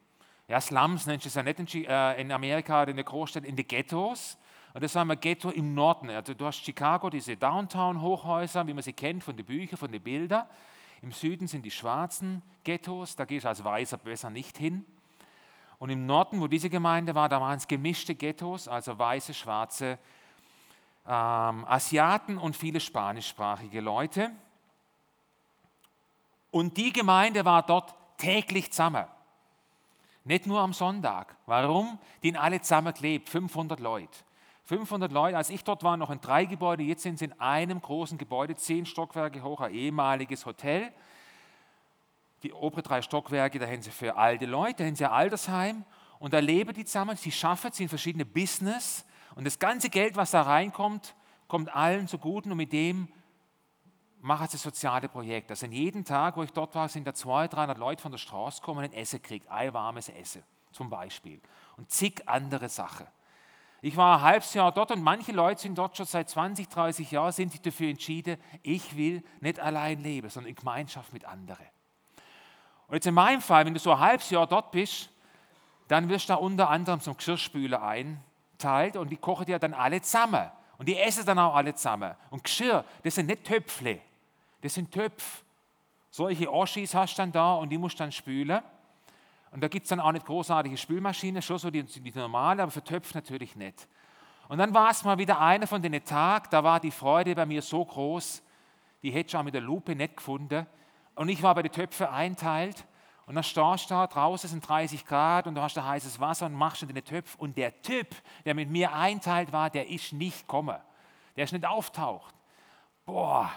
ja, 0.47 0.59
Slums, 0.59 1.05
nennt 1.05 1.25
es 1.25 1.35
ja 1.35 1.43
nicht 1.43 1.59
in, 1.75 1.85
äh, 1.85 2.33
Amerika 2.33 2.83
in 2.83 2.95
der 2.95 3.05
Großstadt, 3.05 3.43
in 3.43 3.55
den 3.55 3.67
Ghettos. 3.67 4.38
Und 4.73 4.83
das 4.83 4.95
war 4.95 5.05
ein 5.05 5.19
Ghetto 5.19 5.49
im 5.49 5.73
Norden. 5.73 6.09
Also 6.09 6.33
du 6.33 6.45
hast 6.45 6.63
Chicago, 6.63 7.09
diese 7.09 7.35
Downtown-Hochhäuser, 7.38 8.65
wie 8.65 8.73
man 8.73 8.83
sie 8.83 8.93
kennt 8.93 9.23
von 9.23 9.35
den 9.35 9.45
Büchern, 9.45 9.77
von 9.77 9.91
den 9.91 10.01
Bildern. 10.01 10.45
Im 11.01 11.12
Süden 11.12 11.47
sind 11.47 11.63
die 11.63 11.71
schwarzen 11.71 12.41
Ghettos, 12.63 13.15
da 13.15 13.25
gehst 13.25 13.45
du 13.45 13.49
als 13.49 13.63
Weißer 13.63 13.97
besser 13.97 14.29
nicht 14.29 14.57
hin. 14.57 14.85
Und 15.77 15.89
im 15.89 16.05
Norden, 16.05 16.41
wo 16.41 16.47
diese 16.47 16.69
Gemeinde 16.69 17.15
war, 17.15 17.29
da 17.29 17.39
waren 17.39 17.57
es 17.57 17.67
gemischte 17.67 18.15
Ghettos, 18.15 18.67
also 18.67 18.99
weiße, 18.99 19.33
schwarze, 19.33 19.97
ähm, 21.05 21.65
Asiaten 21.65 22.38
und 22.38 22.55
viele 22.57 22.81
spanischsprachige 22.81 23.79
Leute. 23.79 24.31
Und 26.51 26.75
die 26.75 26.91
Gemeinde 26.91 27.45
war 27.45 27.63
dort 27.63 27.95
täglich 28.17 28.71
zusammen. 28.71 29.05
Nicht 30.25 30.45
nur 30.45 30.59
am 30.59 30.73
Sonntag. 30.73 31.38
Warum? 31.45 31.97
Die 32.21 32.27
sind 32.27 32.38
alle 32.38 32.62
zusammen 32.62 32.93
gelebt, 32.93 33.29
500 33.29 33.79
Leute. 33.79 34.19
500 34.69 35.12
Leute, 35.12 35.36
als 35.36 35.49
ich 35.49 35.63
dort 35.63 35.84
war, 35.84 35.97
noch 35.97 36.12
in 36.12 36.21
drei 36.21 36.45
Gebäuden, 36.45 36.86
jetzt 36.86 37.01
sind 37.01 37.17
sie 37.17 37.25
in 37.25 37.39
einem 37.39 37.82
großen 37.82 38.19
Gebäude, 38.19 38.55
zehn 38.55 38.86
Stockwerke 38.86 39.41
hoch, 39.41 39.62
ein 39.62 39.73
ehemaliges 39.73 40.45
Hotel. 40.45 40.93
Die 42.43 42.53
oberen 42.53 42.84
drei 42.84 43.01
Stockwerke, 43.01 43.58
da 43.58 43.65
haben 43.65 43.82
sie 43.82 43.89
für 43.89 44.15
alte 44.15 44.45
Leute, 44.45 44.84
da 44.84 44.86
haben 44.86 44.95
sie 44.95 45.05
ein 45.05 45.12
Altersheim. 45.12 45.86
Und 46.19 46.36
da 46.36 46.39
leben 46.39 46.71
die 46.75 46.86
zusammen, 46.86 47.17
sie 47.17 47.32
schaffen, 47.32 47.71
sie 47.71 47.82
in 47.82 47.89
verschiedene 47.89 48.25
Business. 48.25 49.08
Und 49.34 49.47
das 49.47 49.58
ganze 49.58 49.89
Geld, 49.89 50.15
was 50.15 50.29
da 50.29 50.43
reinkommt, 50.43 51.15
kommt 51.47 51.75
allen 51.75 52.08
zugute 52.08 52.51
und 52.51 52.58
mit 52.58 52.71
dem 52.71 53.08
machen 54.21 54.49
sie 54.49 54.58
soziale 54.58 55.10
Projekte. 55.10 55.53
Also 55.53 55.65
jeden 55.65 56.05
Tag, 56.05 56.38
wo 56.38 56.43
ich 56.43 56.53
dort 56.53 56.75
war, 56.75 56.89
sind 56.89 57.08
da 57.08 57.15
200, 57.15 57.53
300 57.53 57.77
Leute 57.79 58.03
von 58.03 58.12
der 58.12 58.19
Straße 58.19 58.60
gekommen 58.62 58.86
und 58.86 58.93
Essen 58.93 59.19
kriegt, 59.19 59.49
ein 59.49 59.73
warmes 59.73 60.10
Essen 60.10 60.43
zum 60.71 60.91
Beispiel. 60.91 61.41
Und 61.75 61.89
zig 61.89 62.21
andere 62.27 62.69
Sachen. 62.69 63.08
Ich 63.81 63.95
war 63.95 64.17
ein 64.17 64.23
halbes 64.23 64.53
Jahr 64.53 64.71
dort 64.71 64.91
und 64.91 65.01
manche 65.01 65.31
Leute 65.31 65.61
sind 65.61 65.77
dort 65.77 65.95
schon 65.95 66.05
seit 66.05 66.29
20, 66.29 66.67
30 66.67 67.11
Jahren, 67.11 67.31
sind 67.31 67.51
sich 67.51 67.61
dafür 67.61 67.89
entschieden, 67.89 68.37
ich 68.61 68.97
will 68.97 69.23
nicht 69.39 69.59
allein 69.59 70.01
leben, 70.01 70.29
sondern 70.29 70.49
in 70.49 70.55
Gemeinschaft 70.55 71.13
mit 71.13 71.25
anderen. 71.25 71.65
Und 72.87 72.95
jetzt 72.95 73.07
in 73.07 73.13
meinem 73.13 73.41
Fall, 73.41 73.65
wenn 73.65 73.73
du 73.73 73.79
so 73.79 73.91
ein 73.91 73.99
halbes 73.99 74.29
Jahr 74.29 74.47
dort 74.47 74.71
bist, 74.71 75.09
dann 75.87 76.09
wirst 76.09 76.29
du 76.29 76.33
da 76.33 76.35
unter 76.35 76.69
anderem 76.69 76.99
zum 76.99 77.15
Geschirrspüler 77.15 77.81
einteilt 77.81 78.97
und 78.97 79.09
die 79.09 79.17
kochen 79.17 79.45
dir 79.45 79.59
dann 79.59 79.73
alle 79.73 80.01
zusammen. 80.01 80.51
Und 80.77 80.87
die 80.87 80.97
essen 80.97 81.25
dann 81.25 81.39
auch 81.39 81.55
alle 81.55 81.73
zusammen. 81.75 82.15
Und 82.29 82.43
Geschirr, 82.43 82.85
das 83.03 83.15
sind 83.15 83.27
nicht 83.27 83.45
Töpfle, 83.45 83.99
das 84.61 84.73
sind 84.73 84.91
Töpfe. 84.91 85.43
Solche 86.09 86.51
Oschis 86.51 86.93
hast 86.95 87.15
du 87.15 87.21
dann 87.21 87.31
da 87.31 87.53
und 87.53 87.69
die 87.69 87.77
musst 87.77 87.99
du 87.99 88.03
dann 88.03 88.11
spülen. 88.11 88.61
Und 89.51 89.62
da 89.62 89.67
gibt 89.67 89.85
es 89.85 89.89
dann 89.89 89.99
auch 89.99 90.12
nicht 90.12 90.25
großartige 90.25 90.77
Spülmaschinen, 90.77 91.41
schon 91.41 91.57
so 91.57 91.71
die, 91.71 91.83
die 91.83 92.12
normale, 92.12 92.62
aber 92.62 92.71
für 92.71 92.83
Töpfe 92.83 93.15
natürlich 93.15 93.55
nicht. 93.55 93.88
Und 94.47 94.57
dann 94.57 94.73
war 94.73 94.91
es 94.91 95.03
mal 95.03 95.17
wieder 95.17 95.39
einer 95.39 95.67
von 95.67 95.81
den 95.81 96.03
Tagen, 96.03 96.47
da 96.51 96.63
war 96.63 96.79
die 96.79 96.91
Freude 96.91 97.35
bei 97.35 97.45
mir 97.45 97.62
so 97.62 97.83
groß, 97.83 98.43
die 99.03 99.12
hätte 99.12 99.29
ich 99.29 99.38
auch 99.38 99.43
mit 99.43 99.53
der 99.53 99.62
Lupe 99.62 99.95
nicht 99.95 100.17
gefunden. 100.17 100.65
Und 101.15 101.29
ich 101.29 101.41
war 101.43 101.55
bei 101.55 101.62
den 101.62 101.71
Töpfen 101.71 102.07
einteilt 102.07 102.85
und 103.29 103.35
dann 103.35 103.43
stehst 103.43 103.91
du 103.91 103.93
da, 103.93 104.07
draußen 104.07 104.49
sind 104.49 104.67
30 104.67 105.05
Grad 105.05 105.45
und 105.45 105.53
du 105.53 105.62
hast 105.62 105.77
da 105.77 105.85
heißes 105.85 106.19
Wasser 106.19 106.47
und 106.47 106.53
machst 106.53 106.81
in 106.81 106.89
den 106.89 107.05
Töpf. 107.05 107.35
Und 107.35 107.57
der 107.57 107.79
Typ, 107.83 108.07
der 108.43 108.55
mit 108.55 108.71
mir 108.71 108.91
einteilt 108.91 109.51
war, 109.51 109.69
der 109.69 109.88
ist 109.88 110.13
nicht 110.13 110.41
gekommen. 110.41 110.77
Der 111.35 111.43
ist 111.43 111.53
nicht 111.53 111.63
auftaucht. 111.63 112.33
Boah, 113.05 113.51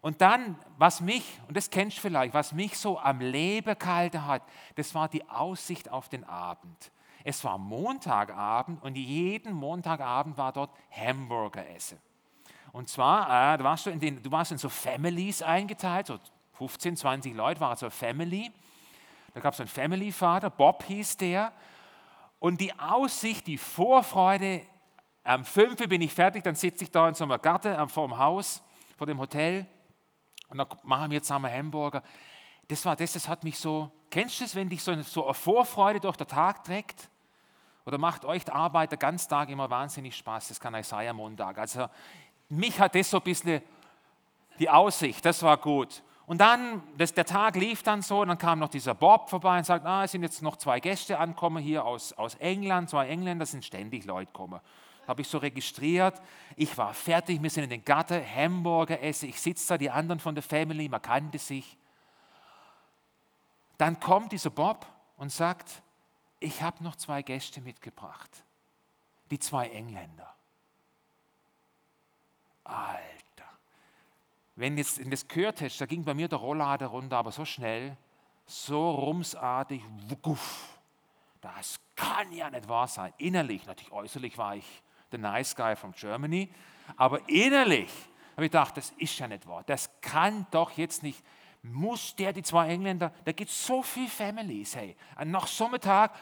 und 0.00 0.20
dann, 0.20 0.56
was 0.76 1.00
mich, 1.00 1.40
und 1.48 1.56
das 1.56 1.70
kennst 1.70 1.96
du 1.98 2.02
vielleicht, 2.02 2.34
was 2.34 2.52
mich 2.52 2.78
so 2.78 2.98
am 2.98 3.20
Leben 3.20 3.76
gehalten 3.78 4.24
hat, 4.26 4.42
das 4.76 4.94
war 4.94 5.08
die 5.08 5.28
Aussicht 5.28 5.90
auf 5.90 6.08
den 6.08 6.24
Abend. 6.24 6.92
Es 7.24 7.42
war 7.44 7.58
Montagabend 7.58 8.82
und 8.82 8.96
jeden 8.96 9.52
Montagabend 9.52 10.38
war 10.38 10.52
dort 10.52 10.70
Hamburger 10.90 11.68
essen. 11.70 11.98
Und 12.72 12.88
zwar, 12.88 13.54
äh, 13.54 13.58
du, 13.58 13.64
warst 13.64 13.86
in 13.88 13.98
den, 13.98 14.22
du 14.22 14.30
warst 14.30 14.52
in 14.52 14.58
so 14.58 14.68
Families 14.68 15.42
eingeteilt, 15.42 16.06
so 16.06 16.18
15, 16.52 16.96
20 16.96 17.34
Leute 17.34 17.60
waren 17.60 17.76
so 17.76 17.90
Family. 17.90 18.52
Da 19.34 19.40
gab 19.40 19.54
es 19.54 19.60
einen 19.60 19.68
Family-Vater, 19.68 20.50
Bob 20.50 20.84
hieß 20.84 21.16
der. 21.16 21.52
Und 22.38 22.60
die 22.60 22.72
Aussicht, 22.78 23.46
die 23.46 23.58
Vorfreude, 23.58 24.62
am 25.24 25.44
5 25.44 25.88
bin 25.88 26.00
ich 26.02 26.14
fertig, 26.14 26.44
dann 26.44 26.54
sitze 26.54 26.84
ich 26.84 26.90
da 26.90 27.08
in 27.08 27.14
so 27.14 27.24
einem 27.24 27.40
Garten 27.42 27.88
vor 27.88 28.06
dem 28.06 28.16
Haus, 28.16 28.62
vor 28.96 29.06
dem 29.06 29.18
Hotel 29.18 29.66
und 30.48 30.58
dann 30.58 30.66
machen 30.82 31.10
wir 31.10 31.22
zusammen 31.22 31.52
Hamburger. 31.52 32.02
Das 32.68 32.84
war 32.84 32.96
das, 32.96 33.12
das 33.12 33.28
hat 33.28 33.44
mich 33.44 33.58
so, 33.58 33.90
kennst 34.10 34.40
du 34.40 34.44
das, 34.44 34.54
wenn 34.54 34.68
dich 34.68 34.82
so 34.82 34.92
eine, 34.92 35.02
so 35.02 35.24
eine 35.24 35.34
Vorfreude 35.34 36.00
durch 36.00 36.16
den 36.16 36.26
Tag 36.26 36.64
trägt? 36.64 37.08
Oder 37.86 37.96
macht 37.96 38.24
euch 38.24 38.44
der 38.44 38.54
Arbeit 38.54 38.90
der 38.90 38.98
ganze 38.98 39.28
Tag 39.28 39.48
immer 39.48 39.70
wahnsinnig 39.70 40.14
Spaß? 40.16 40.48
Das 40.48 40.60
kann 40.60 40.74
Isaiah 40.74 41.14
Montag. 41.14 41.56
Also 41.58 41.88
mich 42.50 42.78
hat 42.78 42.94
das 42.94 43.10
so 43.10 43.18
ein 43.18 43.22
bisschen 43.22 43.62
die 44.58 44.68
Aussicht, 44.68 45.24
das 45.24 45.42
war 45.42 45.56
gut. 45.56 46.02
Und 46.26 46.42
dann, 46.42 46.82
das, 46.98 47.14
der 47.14 47.24
Tag 47.24 47.56
lief 47.56 47.82
dann 47.82 48.02
so, 48.02 48.22
dann 48.22 48.36
kam 48.36 48.58
noch 48.58 48.68
dieser 48.68 48.94
Bob 48.94 49.30
vorbei 49.30 49.56
und 49.56 49.64
sagt, 49.64 49.86
ah, 49.86 50.04
es 50.04 50.12
sind 50.12 50.22
jetzt 50.22 50.42
noch 50.42 50.56
zwei 50.56 50.78
Gäste 50.80 51.18
angekommen 51.18 51.62
hier 51.62 51.86
aus, 51.86 52.12
aus 52.12 52.34
England, 52.34 52.90
zwei 52.90 53.08
Engländer 53.08 53.46
sind 53.46 53.64
ständig 53.64 54.04
Leute 54.04 54.26
gekommen 54.26 54.60
habe 55.08 55.22
ich 55.22 55.28
so 55.28 55.38
registriert. 55.38 56.20
Ich 56.54 56.76
war 56.76 56.92
fertig, 56.92 57.42
wir 57.42 57.50
sind 57.50 57.64
in 57.64 57.70
den 57.70 57.84
Garten, 57.84 58.22
Hamburger 58.22 59.02
essen, 59.02 59.30
ich 59.30 59.40
sitze 59.40 59.68
da, 59.68 59.78
die 59.78 59.90
anderen 59.90 60.20
von 60.20 60.34
der 60.34 60.44
Family, 60.44 60.88
man 60.88 61.02
kannte 61.02 61.38
sich. 61.38 61.76
Dann 63.78 63.98
kommt 63.98 64.32
dieser 64.32 64.50
Bob 64.50 64.86
und 65.16 65.32
sagt, 65.32 65.82
ich 66.40 66.62
habe 66.62 66.84
noch 66.84 66.96
zwei 66.96 67.22
Gäste 67.22 67.60
mitgebracht, 67.60 68.44
die 69.30 69.38
zwei 69.38 69.68
Engländer. 69.68 70.34
Alter, 72.64 73.48
wenn 74.56 74.76
jetzt 74.76 74.98
in 74.98 75.10
das 75.10 75.26
gehört 75.26 75.62
hättest, 75.62 75.80
da 75.80 75.86
ging 75.86 76.04
bei 76.04 76.12
mir 76.12 76.28
der 76.28 76.38
Rolllader 76.38 76.88
runter, 76.88 77.16
aber 77.16 77.32
so 77.32 77.44
schnell, 77.44 77.96
so 78.46 78.90
rumsartig, 78.90 79.82
wuff, 80.22 80.78
das 81.40 81.80
kann 81.96 82.30
ja 82.32 82.50
nicht 82.50 82.68
wahr 82.68 82.88
sein. 82.88 83.12
Innerlich, 83.16 83.64
natürlich 83.66 83.92
äußerlich 83.92 84.36
war 84.36 84.56
ich 84.56 84.82
the 85.10 85.18
nice 85.18 85.54
guy 85.54 85.74
from 85.76 85.92
Germany. 85.92 86.50
Aber 86.96 87.20
innerlich 87.28 87.90
habe 88.32 88.46
ich 88.46 88.52
gedacht, 88.52 88.76
das 88.76 88.92
ist 88.98 89.18
ja 89.18 89.28
nicht 89.28 89.46
wahr. 89.46 89.62
Das 89.66 89.90
kann 90.00 90.46
doch 90.50 90.70
jetzt 90.72 91.02
nicht. 91.02 91.24
Muss 91.62 92.14
der, 92.14 92.32
die 92.32 92.42
zwei 92.42 92.68
Engländer, 92.68 93.12
da 93.24 93.32
gibt 93.32 93.50
es 93.50 93.66
so 93.66 93.82
viele 93.82 94.08
Families, 94.08 94.76
hey. 94.76 94.96
Nach 95.24 95.46
so 95.46 95.68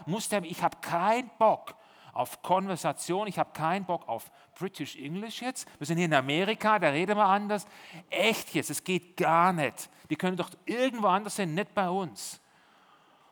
muss 0.06 0.28
der, 0.28 0.42
ich 0.44 0.62
habe 0.62 0.78
keinen 0.80 1.30
Bock 1.38 1.74
auf 2.14 2.40
Konversation, 2.40 3.26
ich 3.26 3.38
habe 3.38 3.52
keinen 3.52 3.84
Bock 3.84 4.08
auf 4.08 4.30
British 4.58 4.96
English 4.96 5.42
jetzt. 5.42 5.68
Wir 5.78 5.86
sind 5.86 5.98
hier 5.98 6.06
in 6.06 6.14
Amerika, 6.14 6.78
da 6.78 6.88
reden 6.88 7.18
wir 7.18 7.26
anders. 7.26 7.66
Echt 8.08 8.54
jetzt, 8.54 8.70
es 8.70 8.82
geht 8.82 9.18
gar 9.18 9.52
nicht. 9.52 9.90
Die 10.08 10.16
können 10.16 10.38
doch 10.38 10.48
irgendwo 10.64 11.08
anders 11.08 11.36
sein, 11.36 11.52
nicht 11.52 11.74
bei 11.74 11.90
uns. 11.90 12.40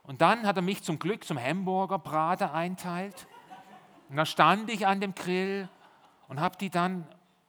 Und 0.03 0.21
dann 0.21 0.47
hat 0.47 0.57
er 0.57 0.63
mich 0.63 0.83
zum 0.83 0.99
Glück 0.99 1.25
zum 1.25 1.43
Hamburger 1.43 1.99
Brater 1.99 2.53
einteilt. 2.53 3.27
Und 4.09 4.17
dann 4.17 4.27
stand 4.27 4.71
ich 4.71 4.87
an 4.87 5.01
dem 5.01 5.15
Grill 5.15 5.69
und 6.29 6.41
habe 6.41 6.57
die 6.59 6.71
dann, 6.71 7.07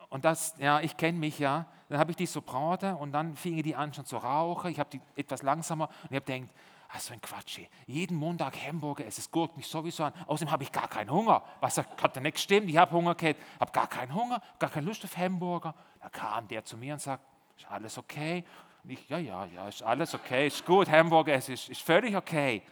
und 0.10 0.26
das, 0.26 0.56
ja, 0.58 0.80
ich 0.80 0.98
kenne 0.98 1.18
mich 1.18 1.40
ja, 1.40 1.66
dann 1.90 2.00
habe 2.00 2.12
ich 2.12 2.18
die 2.18 2.26
so 2.26 2.42
braten 2.42 2.96
und 2.96 3.12
dann 3.12 3.36
fingen 3.36 3.62
die 3.62 3.76
an 3.76 3.94
schon 3.94 4.06
zu 4.06 4.18
rauchen. 4.18 4.72
Ich 4.72 4.80
habe 4.80 4.90
die 4.90 5.02
etwas 5.16 5.44
langsamer 5.44 5.88
und 6.04 6.12
ich 6.12 6.16
habe 6.16 6.26
gedacht, 6.26 6.50
ach 6.90 7.00
so 7.00 7.14
ein 7.14 7.22
Quatsch, 7.22 7.60
jeden 7.86 8.18
Montag 8.18 8.56
Hamburger, 8.66 9.06
es 9.06 9.30
guckt 9.30 9.56
mich 9.58 9.68
sowieso 9.68 10.06
an. 10.06 10.14
Außerdem 10.28 10.52
habe 10.52 10.64
ich 10.64 10.72
gar 10.72 10.88
keinen 10.88 11.12
Hunger. 11.12 11.44
Was 11.60 11.78
hat 11.78 12.16
da 12.16 12.20
nicht 12.20 12.36
gestimmt? 12.36 12.70
Ich 12.70 12.78
habe 12.78 12.92
Hunger 12.92 13.16
gehabt, 13.16 13.40
habe 13.60 13.72
gar 13.72 13.88
keinen 13.88 14.14
Hunger, 14.14 14.42
gar 14.58 14.70
keine 14.70 14.88
Lust 14.88 15.04
auf 15.04 15.16
Hamburger. 15.18 15.76
Da 16.00 16.10
kam 16.10 16.48
der 16.48 16.64
zu 16.64 16.78
mir 16.78 16.94
und 16.94 17.00
sagt, 17.00 17.24
ist 17.58 17.70
alles 17.70 17.98
okay? 17.98 18.44
Und 18.84 18.92
ich, 18.92 19.10
ja, 19.10 19.18
ja, 19.18 19.46
ja, 19.46 19.68
ist 19.68 19.84
alles 19.84 20.14
okay, 20.14 20.48
ist 20.48 20.66
gut, 20.66 20.90
Hamburger, 20.90 21.34
es 21.34 21.50
ist, 21.50 21.70
ist 21.70 21.82
völlig 21.82 22.16
okay. 22.16 22.64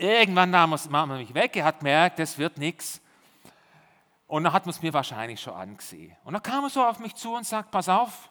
Irgendwann 0.00 0.48
nahm 0.48 0.70
man 0.88 1.18
mich 1.18 1.34
weg, 1.34 1.54
er 1.56 1.66
hat 1.66 1.80
gemerkt, 1.80 2.18
das 2.18 2.38
wird 2.38 2.56
nichts. 2.56 3.02
Und 4.26 4.44
dann 4.44 4.52
hat 4.54 4.64
man 4.64 4.70
es 4.70 4.80
mir 4.80 4.94
wahrscheinlich 4.94 5.38
schon 5.38 5.52
angesehen. 5.52 6.16
Und 6.24 6.32
dann 6.32 6.42
kam 6.42 6.64
er 6.64 6.70
so 6.70 6.82
auf 6.82 6.98
mich 7.00 7.14
zu 7.14 7.34
und 7.34 7.44
sagt, 7.44 7.70
pass 7.70 7.86
auf, 7.86 8.30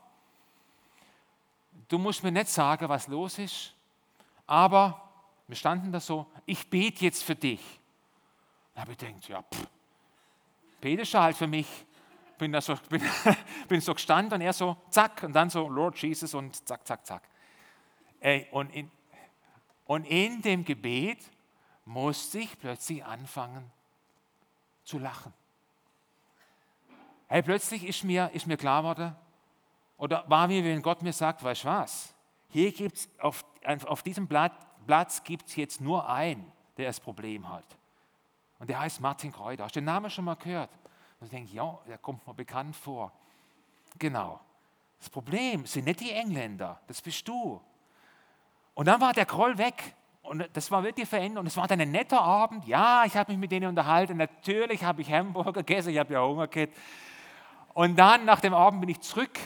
du 1.88 2.00
musst 2.00 2.24
mir 2.24 2.32
nicht 2.32 2.50
sagen, 2.50 2.90
was 2.90 3.08
los 3.08 3.38
ist, 3.38 3.76
aber 4.48 5.00
wir 5.46 5.56
standen 5.56 5.92
da 5.92 6.00
so, 6.00 6.26
ich 6.48 6.68
bete 6.68 7.06
jetzt 7.06 7.24
für 7.24 7.36
dich. 7.36 7.62
Da 8.74 8.82
habe 8.82 8.94
ich 8.94 8.98
gedacht, 8.98 9.30
ja, 9.30 9.44
pff, 9.44 9.68
betest 10.82 11.14
halt 11.14 11.38
für 11.38 11.48
mich. 11.48 11.68
Bin, 12.40 12.52
da 12.52 12.62
so, 12.62 12.76
bin, 12.90 13.04
bin 13.68 13.80
so 13.80 13.94
gestanden 13.94 14.34
und 14.34 14.42
er 14.42 14.54
so, 14.54 14.76
zack, 14.90 15.22
und 15.22 15.34
dann 15.34 15.52
so, 15.52 15.70
Lord 15.70 16.02
Jesus 16.02 16.34
und 16.34 16.68
zack, 16.68 16.88
zack, 16.88 17.06
zack. 17.06 17.22
Ey, 18.22 18.48
und, 18.50 18.74
in, 18.74 18.90
und 19.86 20.06
in 20.06 20.42
dem 20.42 20.66
Gebet 20.66 21.20
musste 21.90 22.38
ich 22.38 22.60
plötzlich 22.60 23.04
anfangen 23.04 23.72
zu 24.84 25.00
lachen. 25.00 25.34
Hey, 27.28 27.42
plötzlich 27.42 27.84
ist 27.84 28.04
mir, 28.04 28.30
ist 28.32 28.46
mir 28.46 28.58
klar 28.58 28.84
geworden, 28.84 29.16
oder 29.98 30.24
war 30.30 30.48
mir, 30.48 30.64
wenn 30.64 30.84
Gott 30.84 31.02
mir 31.02 31.14
sagt, 31.14 31.44
weißt 31.44 31.64
du 31.64 31.68
was, 31.68 32.14
hier 32.50 32.72
gibt 32.72 32.96
es 32.96 33.10
auf, 33.20 33.44
auf 33.86 34.04
diesem 34.04 34.28
Blatt, 34.28 34.54
Platz 34.86 35.24
gibt 35.24 35.48
es 35.48 35.56
jetzt 35.56 35.82
nur 35.82 36.08
einen, 36.08 36.52
der 36.78 36.86
das 36.88 37.00
Problem 37.00 37.50
hat. 37.50 37.66
Und 38.60 38.70
der 38.70 38.80
heißt 38.80 39.02
Martin 39.02 39.32
Kräuter. 39.32 39.64
Hast 39.64 39.76
du 39.76 39.80
den 39.80 39.86
Namen 39.86 40.12
schon 40.12 40.26
mal 40.26 40.36
gehört? 40.36 40.70
Und 41.20 41.26
ich 41.26 41.32
denke, 41.32 41.52
ja, 41.54 41.78
der 41.88 41.98
kommt 41.98 42.26
mir 42.26 42.34
bekannt 42.34 42.76
vor. 42.76 43.12
Genau. 43.98 44.40
Das 45.00 45.10
Problem 45.10 45.66
sind 45.66 45.86
nicht 45.86 46.02
die 46.02 46.12
Engländer, 46.12 46.80
das 46.88 47.02
bist 47.02 47.28
du. 47.28 47.60
Und 48.76 48.86
dann 48.86 49.02
war 49.02 49.14
der 49.14 49.26
Groll 49.26 49.58
weg. 49.58 49.96
Und 50.30 50.48
das 50.54 50.70
war 50.70 50.84
wirklich 50.84 51.10
verändert. 51.10 51.42
Und 51.42 51.48
es 51.48 51.58
war 51.58 51.68
dann 51.68 51.82
ein 51.82 51.90
netter 51.90 52.22
Abend. 52.22 52.68
Ja, 52.68 53.04
ich 53.04 53.18
habe 53.18 53.32
mich 53.32 53.40
mit 53.40 53.52
denen 53.52 53.68
unterhalten. 53.68 54.16
Natürlich 54.16 54.84
habe 54.84 55.02
ich 55.02 55.12
Hamburger 55.12 55.54
gegessen, 55.64 55.90
ich 55.90 55.98
habe 55.98 56.14
ja 56.14 56.24
Hunger 56.24 56.48
gehabt. 56.48 56.72
Und 57.74 57.98
dann 57.98 58.26
nach 58.26 58.40
dem 58.40 58.54
Abend 58.54 58.82
bin 58.82 58.90
ich 58.90 59.00
zurück 59.00 59.40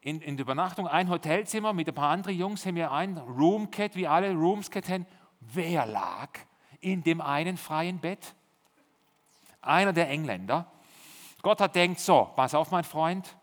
in, 0.00 0.22
in 0.22 0.38
die 0.38 0.42
Übernachtung. 0.42 0.88
Ein 0.88 1.10
Hotelzimmer 1.10 1.74
mit 1.74 1.86
ein 1.86 1.94
paar 1.94 2.08
anderen 2.08 2.34
Jungs 2.34 2.64
haben 2.64 2.76
wir 2.76 2.90
ein 2.92 3.18
Room 3.18 3.70
gehabt, 3.70 3.94
wie 3.94 4.06
alle 4.06 4.32
Rooms 4.32 4.70
gehabt 4.70 4.88
haben. 4.88 5.06
Wer 5.40 5.84
lag 5.84 6.30
in 6.80 7.02
dem 7.02 7.20
einen 7.20 7.58
freien 7.58 7.98
Bett? 7.98 8.34
Einer 9.60 9.92
der 9.92 10.08
Engländer. 10.08 10.64
Gott 11.42 11.60
hat 11.60 11.74
denkt, 11.74 12.00
so, 12.00 12.30
pass 12.36 12.54
auf, 12.54 12.70
mein 12.70 12.84
Freund, 12.84 13.36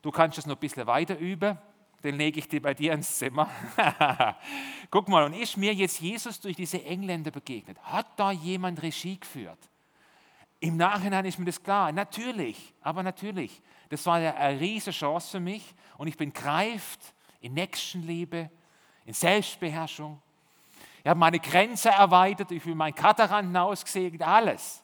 du 0.00 0.10
kannst 0.10 0.38
es 0.38 0.46
noch 0.46 0.56
ein 0.56 0.60
bisschen 0.60 0.86
weiter 0.86 1.18
üben 1.18 1.58
den 2.02 2.16
lege 2.16 2.40
ich 2.40 2.48
dir 2.48 2.60
bei 2.60 2.74
dir 2.74 2.92
ins 2.92 3.18
Zimmer. 3.18 3.48
Guck 4.90 5.08
mal, 5.08 5.24
und 5.24 5.34
ist 5.34 5.56
mir 5.56 5.72
jetzt 5.72 6.00
Jesus 6.00 6.40
durch 6.40 6.56
diese 6.56 6.82
Engländer 6.84 7.30
begegnet? 7.30 7.78
Hat 7.82 8.06
da 8.16 8.32
jemand 8.32 8.82
Regie 8.82 9.18
geführt? 9.18 9.58
Im 10.60 10.76
Nachhinein 10.76 11.24
ist 11.24 11.38
mir 11.38 11.44
das 11.44 11.62
klar. 11.62 11.92
Natürlich, 11.92 12.72
aber 12.80 13.02
natürlich. 13.02 13.60
Das 13.88 14.04
war 14.06 14.16
eine 14.16 14.60
riesige 14.60 14.96
Chance 14.96 15.32
für 15.32 15.40
mich 15.40 15.74
und 15.98 16.08
ich 16.08 16.16
bin 16.16 16.32
greift 16.32 17.14
in 17.40 17.54
Nächstenliebe, 17.54 18.50
in 19.04 19.12
Selbstbeherrschung. 19.12 20.20
Ich 21.02 21.08
habe 21.08 21.18
meine 21.18 21.40
Grenze 21.40 21.90
erweitert, 21.90 22.52
ich 22.52 22.62
bin 22.62 22.76
meinen 22.76 22.94
Kataranten 22.94 23.56
ausgesegnet, 23.56 24.22
alles. 24.22 24.82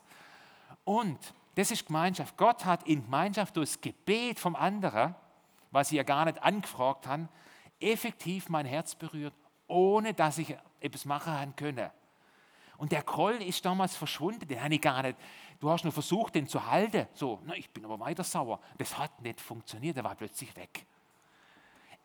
Und 0.84 1.18
das 1.54 1.70
ist 1.70 1.86
Gemeinschaft. 1.86 2.36
Gott 2.36 2.64
hat 2.64 2.86
in 2.86 3.04
Gemeinschaft 3.04 3.56
durchs 3.56 3.80
Gebet 3.80 4.38
vom 4.38 4.56
anderen 4.56 5.14
was 5.70 5.88
sie 5.88 5.96
ja 5.96 6.02
gar 6.02 6.24
nicht 6.24 6.42
angefragt 6.42 7.06
haben, 7.06 7.28
effektiv 7.80 8.48
mein 8.48 8.66
Herz 8.66 8.94
berührt, 8.94 9.34
ohne 9.66 10.14
dass 10.14 10.38
ich 10.38 10.56
etwas 10.80 11.04
machen 11.04 11.54
könne. 11.56 11.92
Und 12.78 12.92
der 12.92 13.02
Groll 13.02 13.42
ist 13.42 13.64
damals 13.64 13.96
verschwunden, 13.96 14.46
den 14.46 14.62
habe 14.62 14.74
ich 14.74 14.80
gar 14.80 15.02
nicht. 15.02 15.18
Du 15.58 15.68
hast 15.68 15.82
nur 15.82 15.92
versucht, 15.92 16.36
den 16.36 16.46
zu 16.46 16.64
halten. 16.64 17.08
So, 17.12 17.40
na, 17.44 17.54
ich 17.54 17.68
bin 17.70 17.84
aber 17.84 17.98
weiter 17.98 18.22
sauer. 18.22 18.60
Das 18.78 18.96
hat 18.96 19.20
nicht 19.20 19.40
funktioniert, 19.40 19.96
er 19.96 20.04
war 20.04 20.14
plötzlich 20.14 20.54
weg. 20.56 20.86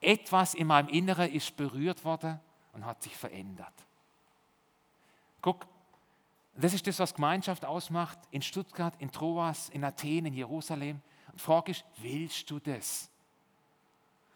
Etwas 0.01 0.55
in 0.55 0.67
meinem 0.67 0.89
Inneren 0.89 1.31
ist 1.31 1.55
berührt 1.55 2.03
worden 2.03 2.39
und 2.73 2.85
hat 2.85 3.03
sich 3.03 3.15
verändert. 3.15 3.73
Guck, 5.41 5.67
das 6.55 6.73
ist 6.73 6.85
das, 6.87 6.99
was 6.99 7.13
Gemeinschaft 7.13 7.65
ausmacht. 7.65 8.17
In 8.31 8.41
Stuttgart, 8.41 8.95
in 8.99 9.11
Troas, 9.11 9.69
in 9.69 9.83
Athen, 9.83 10.25
in 10.25 10.33
Jerusalem. 10.33 11.01
Die 11.33 11.39
Frage 11.39 11.71
ist, 11.71 11.85
willst 11.97 12.49
du 12.49 12.59
das? 12.59 13.09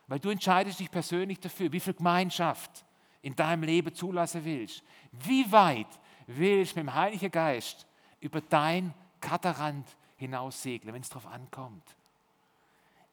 Weil 0.08 0.20
du 0.20 0.30
entscheidest 0.30 0.80
dich 0.80 0.89
persönlich 0.89 1.39
dafür, 1.39 1.72
wie 1.72 1.80
viel 1.80 1.93
Gemeinschaft 1.93 2.86
in 3.22 3.36
deinem 3.36 3.63
Leben 3.63 3.93
zulassen 3.93 4.46
willst. 4.46 4.84
Wie 5.12 5.52
weit 5.52 5.88
willst 6.28 6.76
du 6.76 6.80
mit 6.80 6.88
dem 6.88 6.93
Heiligen 6.93 7.32
Geist 7.32 7.86
über 8.20 8.41
dein 8.41 8.93
Katarand 9.20 9.86
hinaus 10.15 10.62
segeln, 10.62 10.93
wenn 10.93 11.02
es 11.02 11.10
darauf 11.10 11.28
ankommt? 11.28 11.96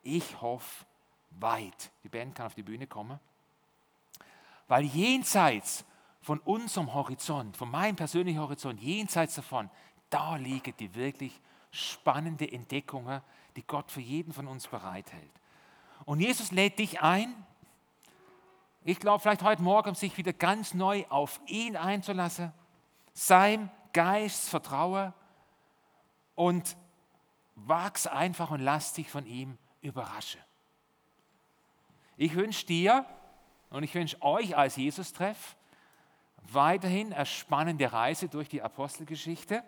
Ich 0.02 0.40
hoffe 0.40 0.84
weit. 1.40 1.90
Die 2.04 2.08
Band 2.08 2.34
kann 2.34 2.46
auf 2.46 2.54
die 2.54 2.62
Bühne 2.62 2.86
kommen. 2.86 3.18
Weil 4.68 4.84
jenseits 4.84 5.84
von 6.20 6.38
unserem 6.40 6.94
Horizont, 6.94 7.56
von 7.56 7.70
meinem 7.70 7.96
persönlichen 7.96 8.40
Horizont, 8.40 8.80
jenseits 8.80 9.34
davon, 9.34 9.68
da 10.10 10.36
liegen 10.36 10.74
die 10.78 10.94
wirklich 10.94 11.40
spannenden 11.70 12.48
Entdeckungen, 12.48 13.20
die 13.56 13.66
Gott 13.66 13.90
für 13.90 14.00
jeden 14.00 14.32
von 14.32 14.46
uns 14.46 14.68
bereithält. 14.68 15.32
Und 16.04 16.20
Jesus 16.20 16.50
lädt 16.50 16.78
dich 16.78 17.00
ein, 17.00 17.34
ich 18.86 19.00
glaube 19.00 19.20
vielleicht 19.20 19.42
heute 19.42 19.62
Morgen, 19.62 19.94
sich 19.94 20.16
wieder 20.18 20.34
ganz 20.34 20.74
neu 20.74 21.04
auf 21.08 21.40
ihn 21.46 21.76
einzulassen, 21.76 22.52
sein 23.14 23.70
Geist 23.94 24.50
vertraue 24.50 25.14
und 26.34 26.76
wachs 27.54 28.06
einfach 28.06 28.50
und 28.50 28.60
lass 28.60 28.92
dich 28.92 29.10
von 29.10 29.24
ihm 29.26 29.56
überraschen. 29.80 30.40
Ich 32.16 32.34
wünsche 32.34 32.66
dir 32.66 33.06
und 33.70 33.82
ich 33.82 33.94
wünsche 33.94 34.20
euch 34.20 34.56
als 34.56 34.76
Jesus-Treff 34.76 35.56
weiterhin 36.52 37.12
eine 37.12 37.24
spannende 37.24 37.90
Reise 37.90 38.28
durch 38.28 38.48
die 38.48 38.60
Apostelgeschichte, 38.60 39.64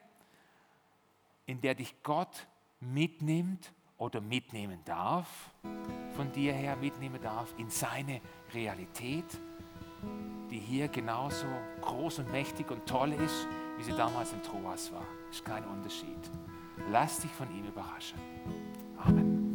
in 1.47 1.61
der 1.61 1.75
dich 1.75 2.03
Gott 2.03 2.47
mitnimmt 2.81 3.73
oder 3.99 4.21
mitnehmen 4.21 4.79
darf, 4.85 5.51
von 6.15 6.33
dir 6.33 6.53
her 6.53 6.77
mitnehmen 6.77 7.21
darf 7.23 7.55
in 7.59 7.71
seine 7.71 8.21
Realität, 8.55 9.25
die 10.51 10.59
hier 10.59 10.89
genauso 10.89 11.47
groß 11.81 12.21
und 12.21 12.33
mächtig 12.33 12.71
und 12.71 12.87
toll 12.87 13.13
ist, 13.13 13.47
wie 13.79 13.83
sie 13.83 13.93
damals 13.93 14.33
in 14.33 14.43
Troas 14.43 14.93
war. 14.93 15.05
Ist 15.31 15.45
kein 15.45 15.65
Unterschied. 15.65 16.31
Lass 16.91 17.21
dich 17.21 17.31
von 17.33 17.51
ihm 17.57 17.67
überraschen. 17.67 18.19
Amen. 18.99 19.46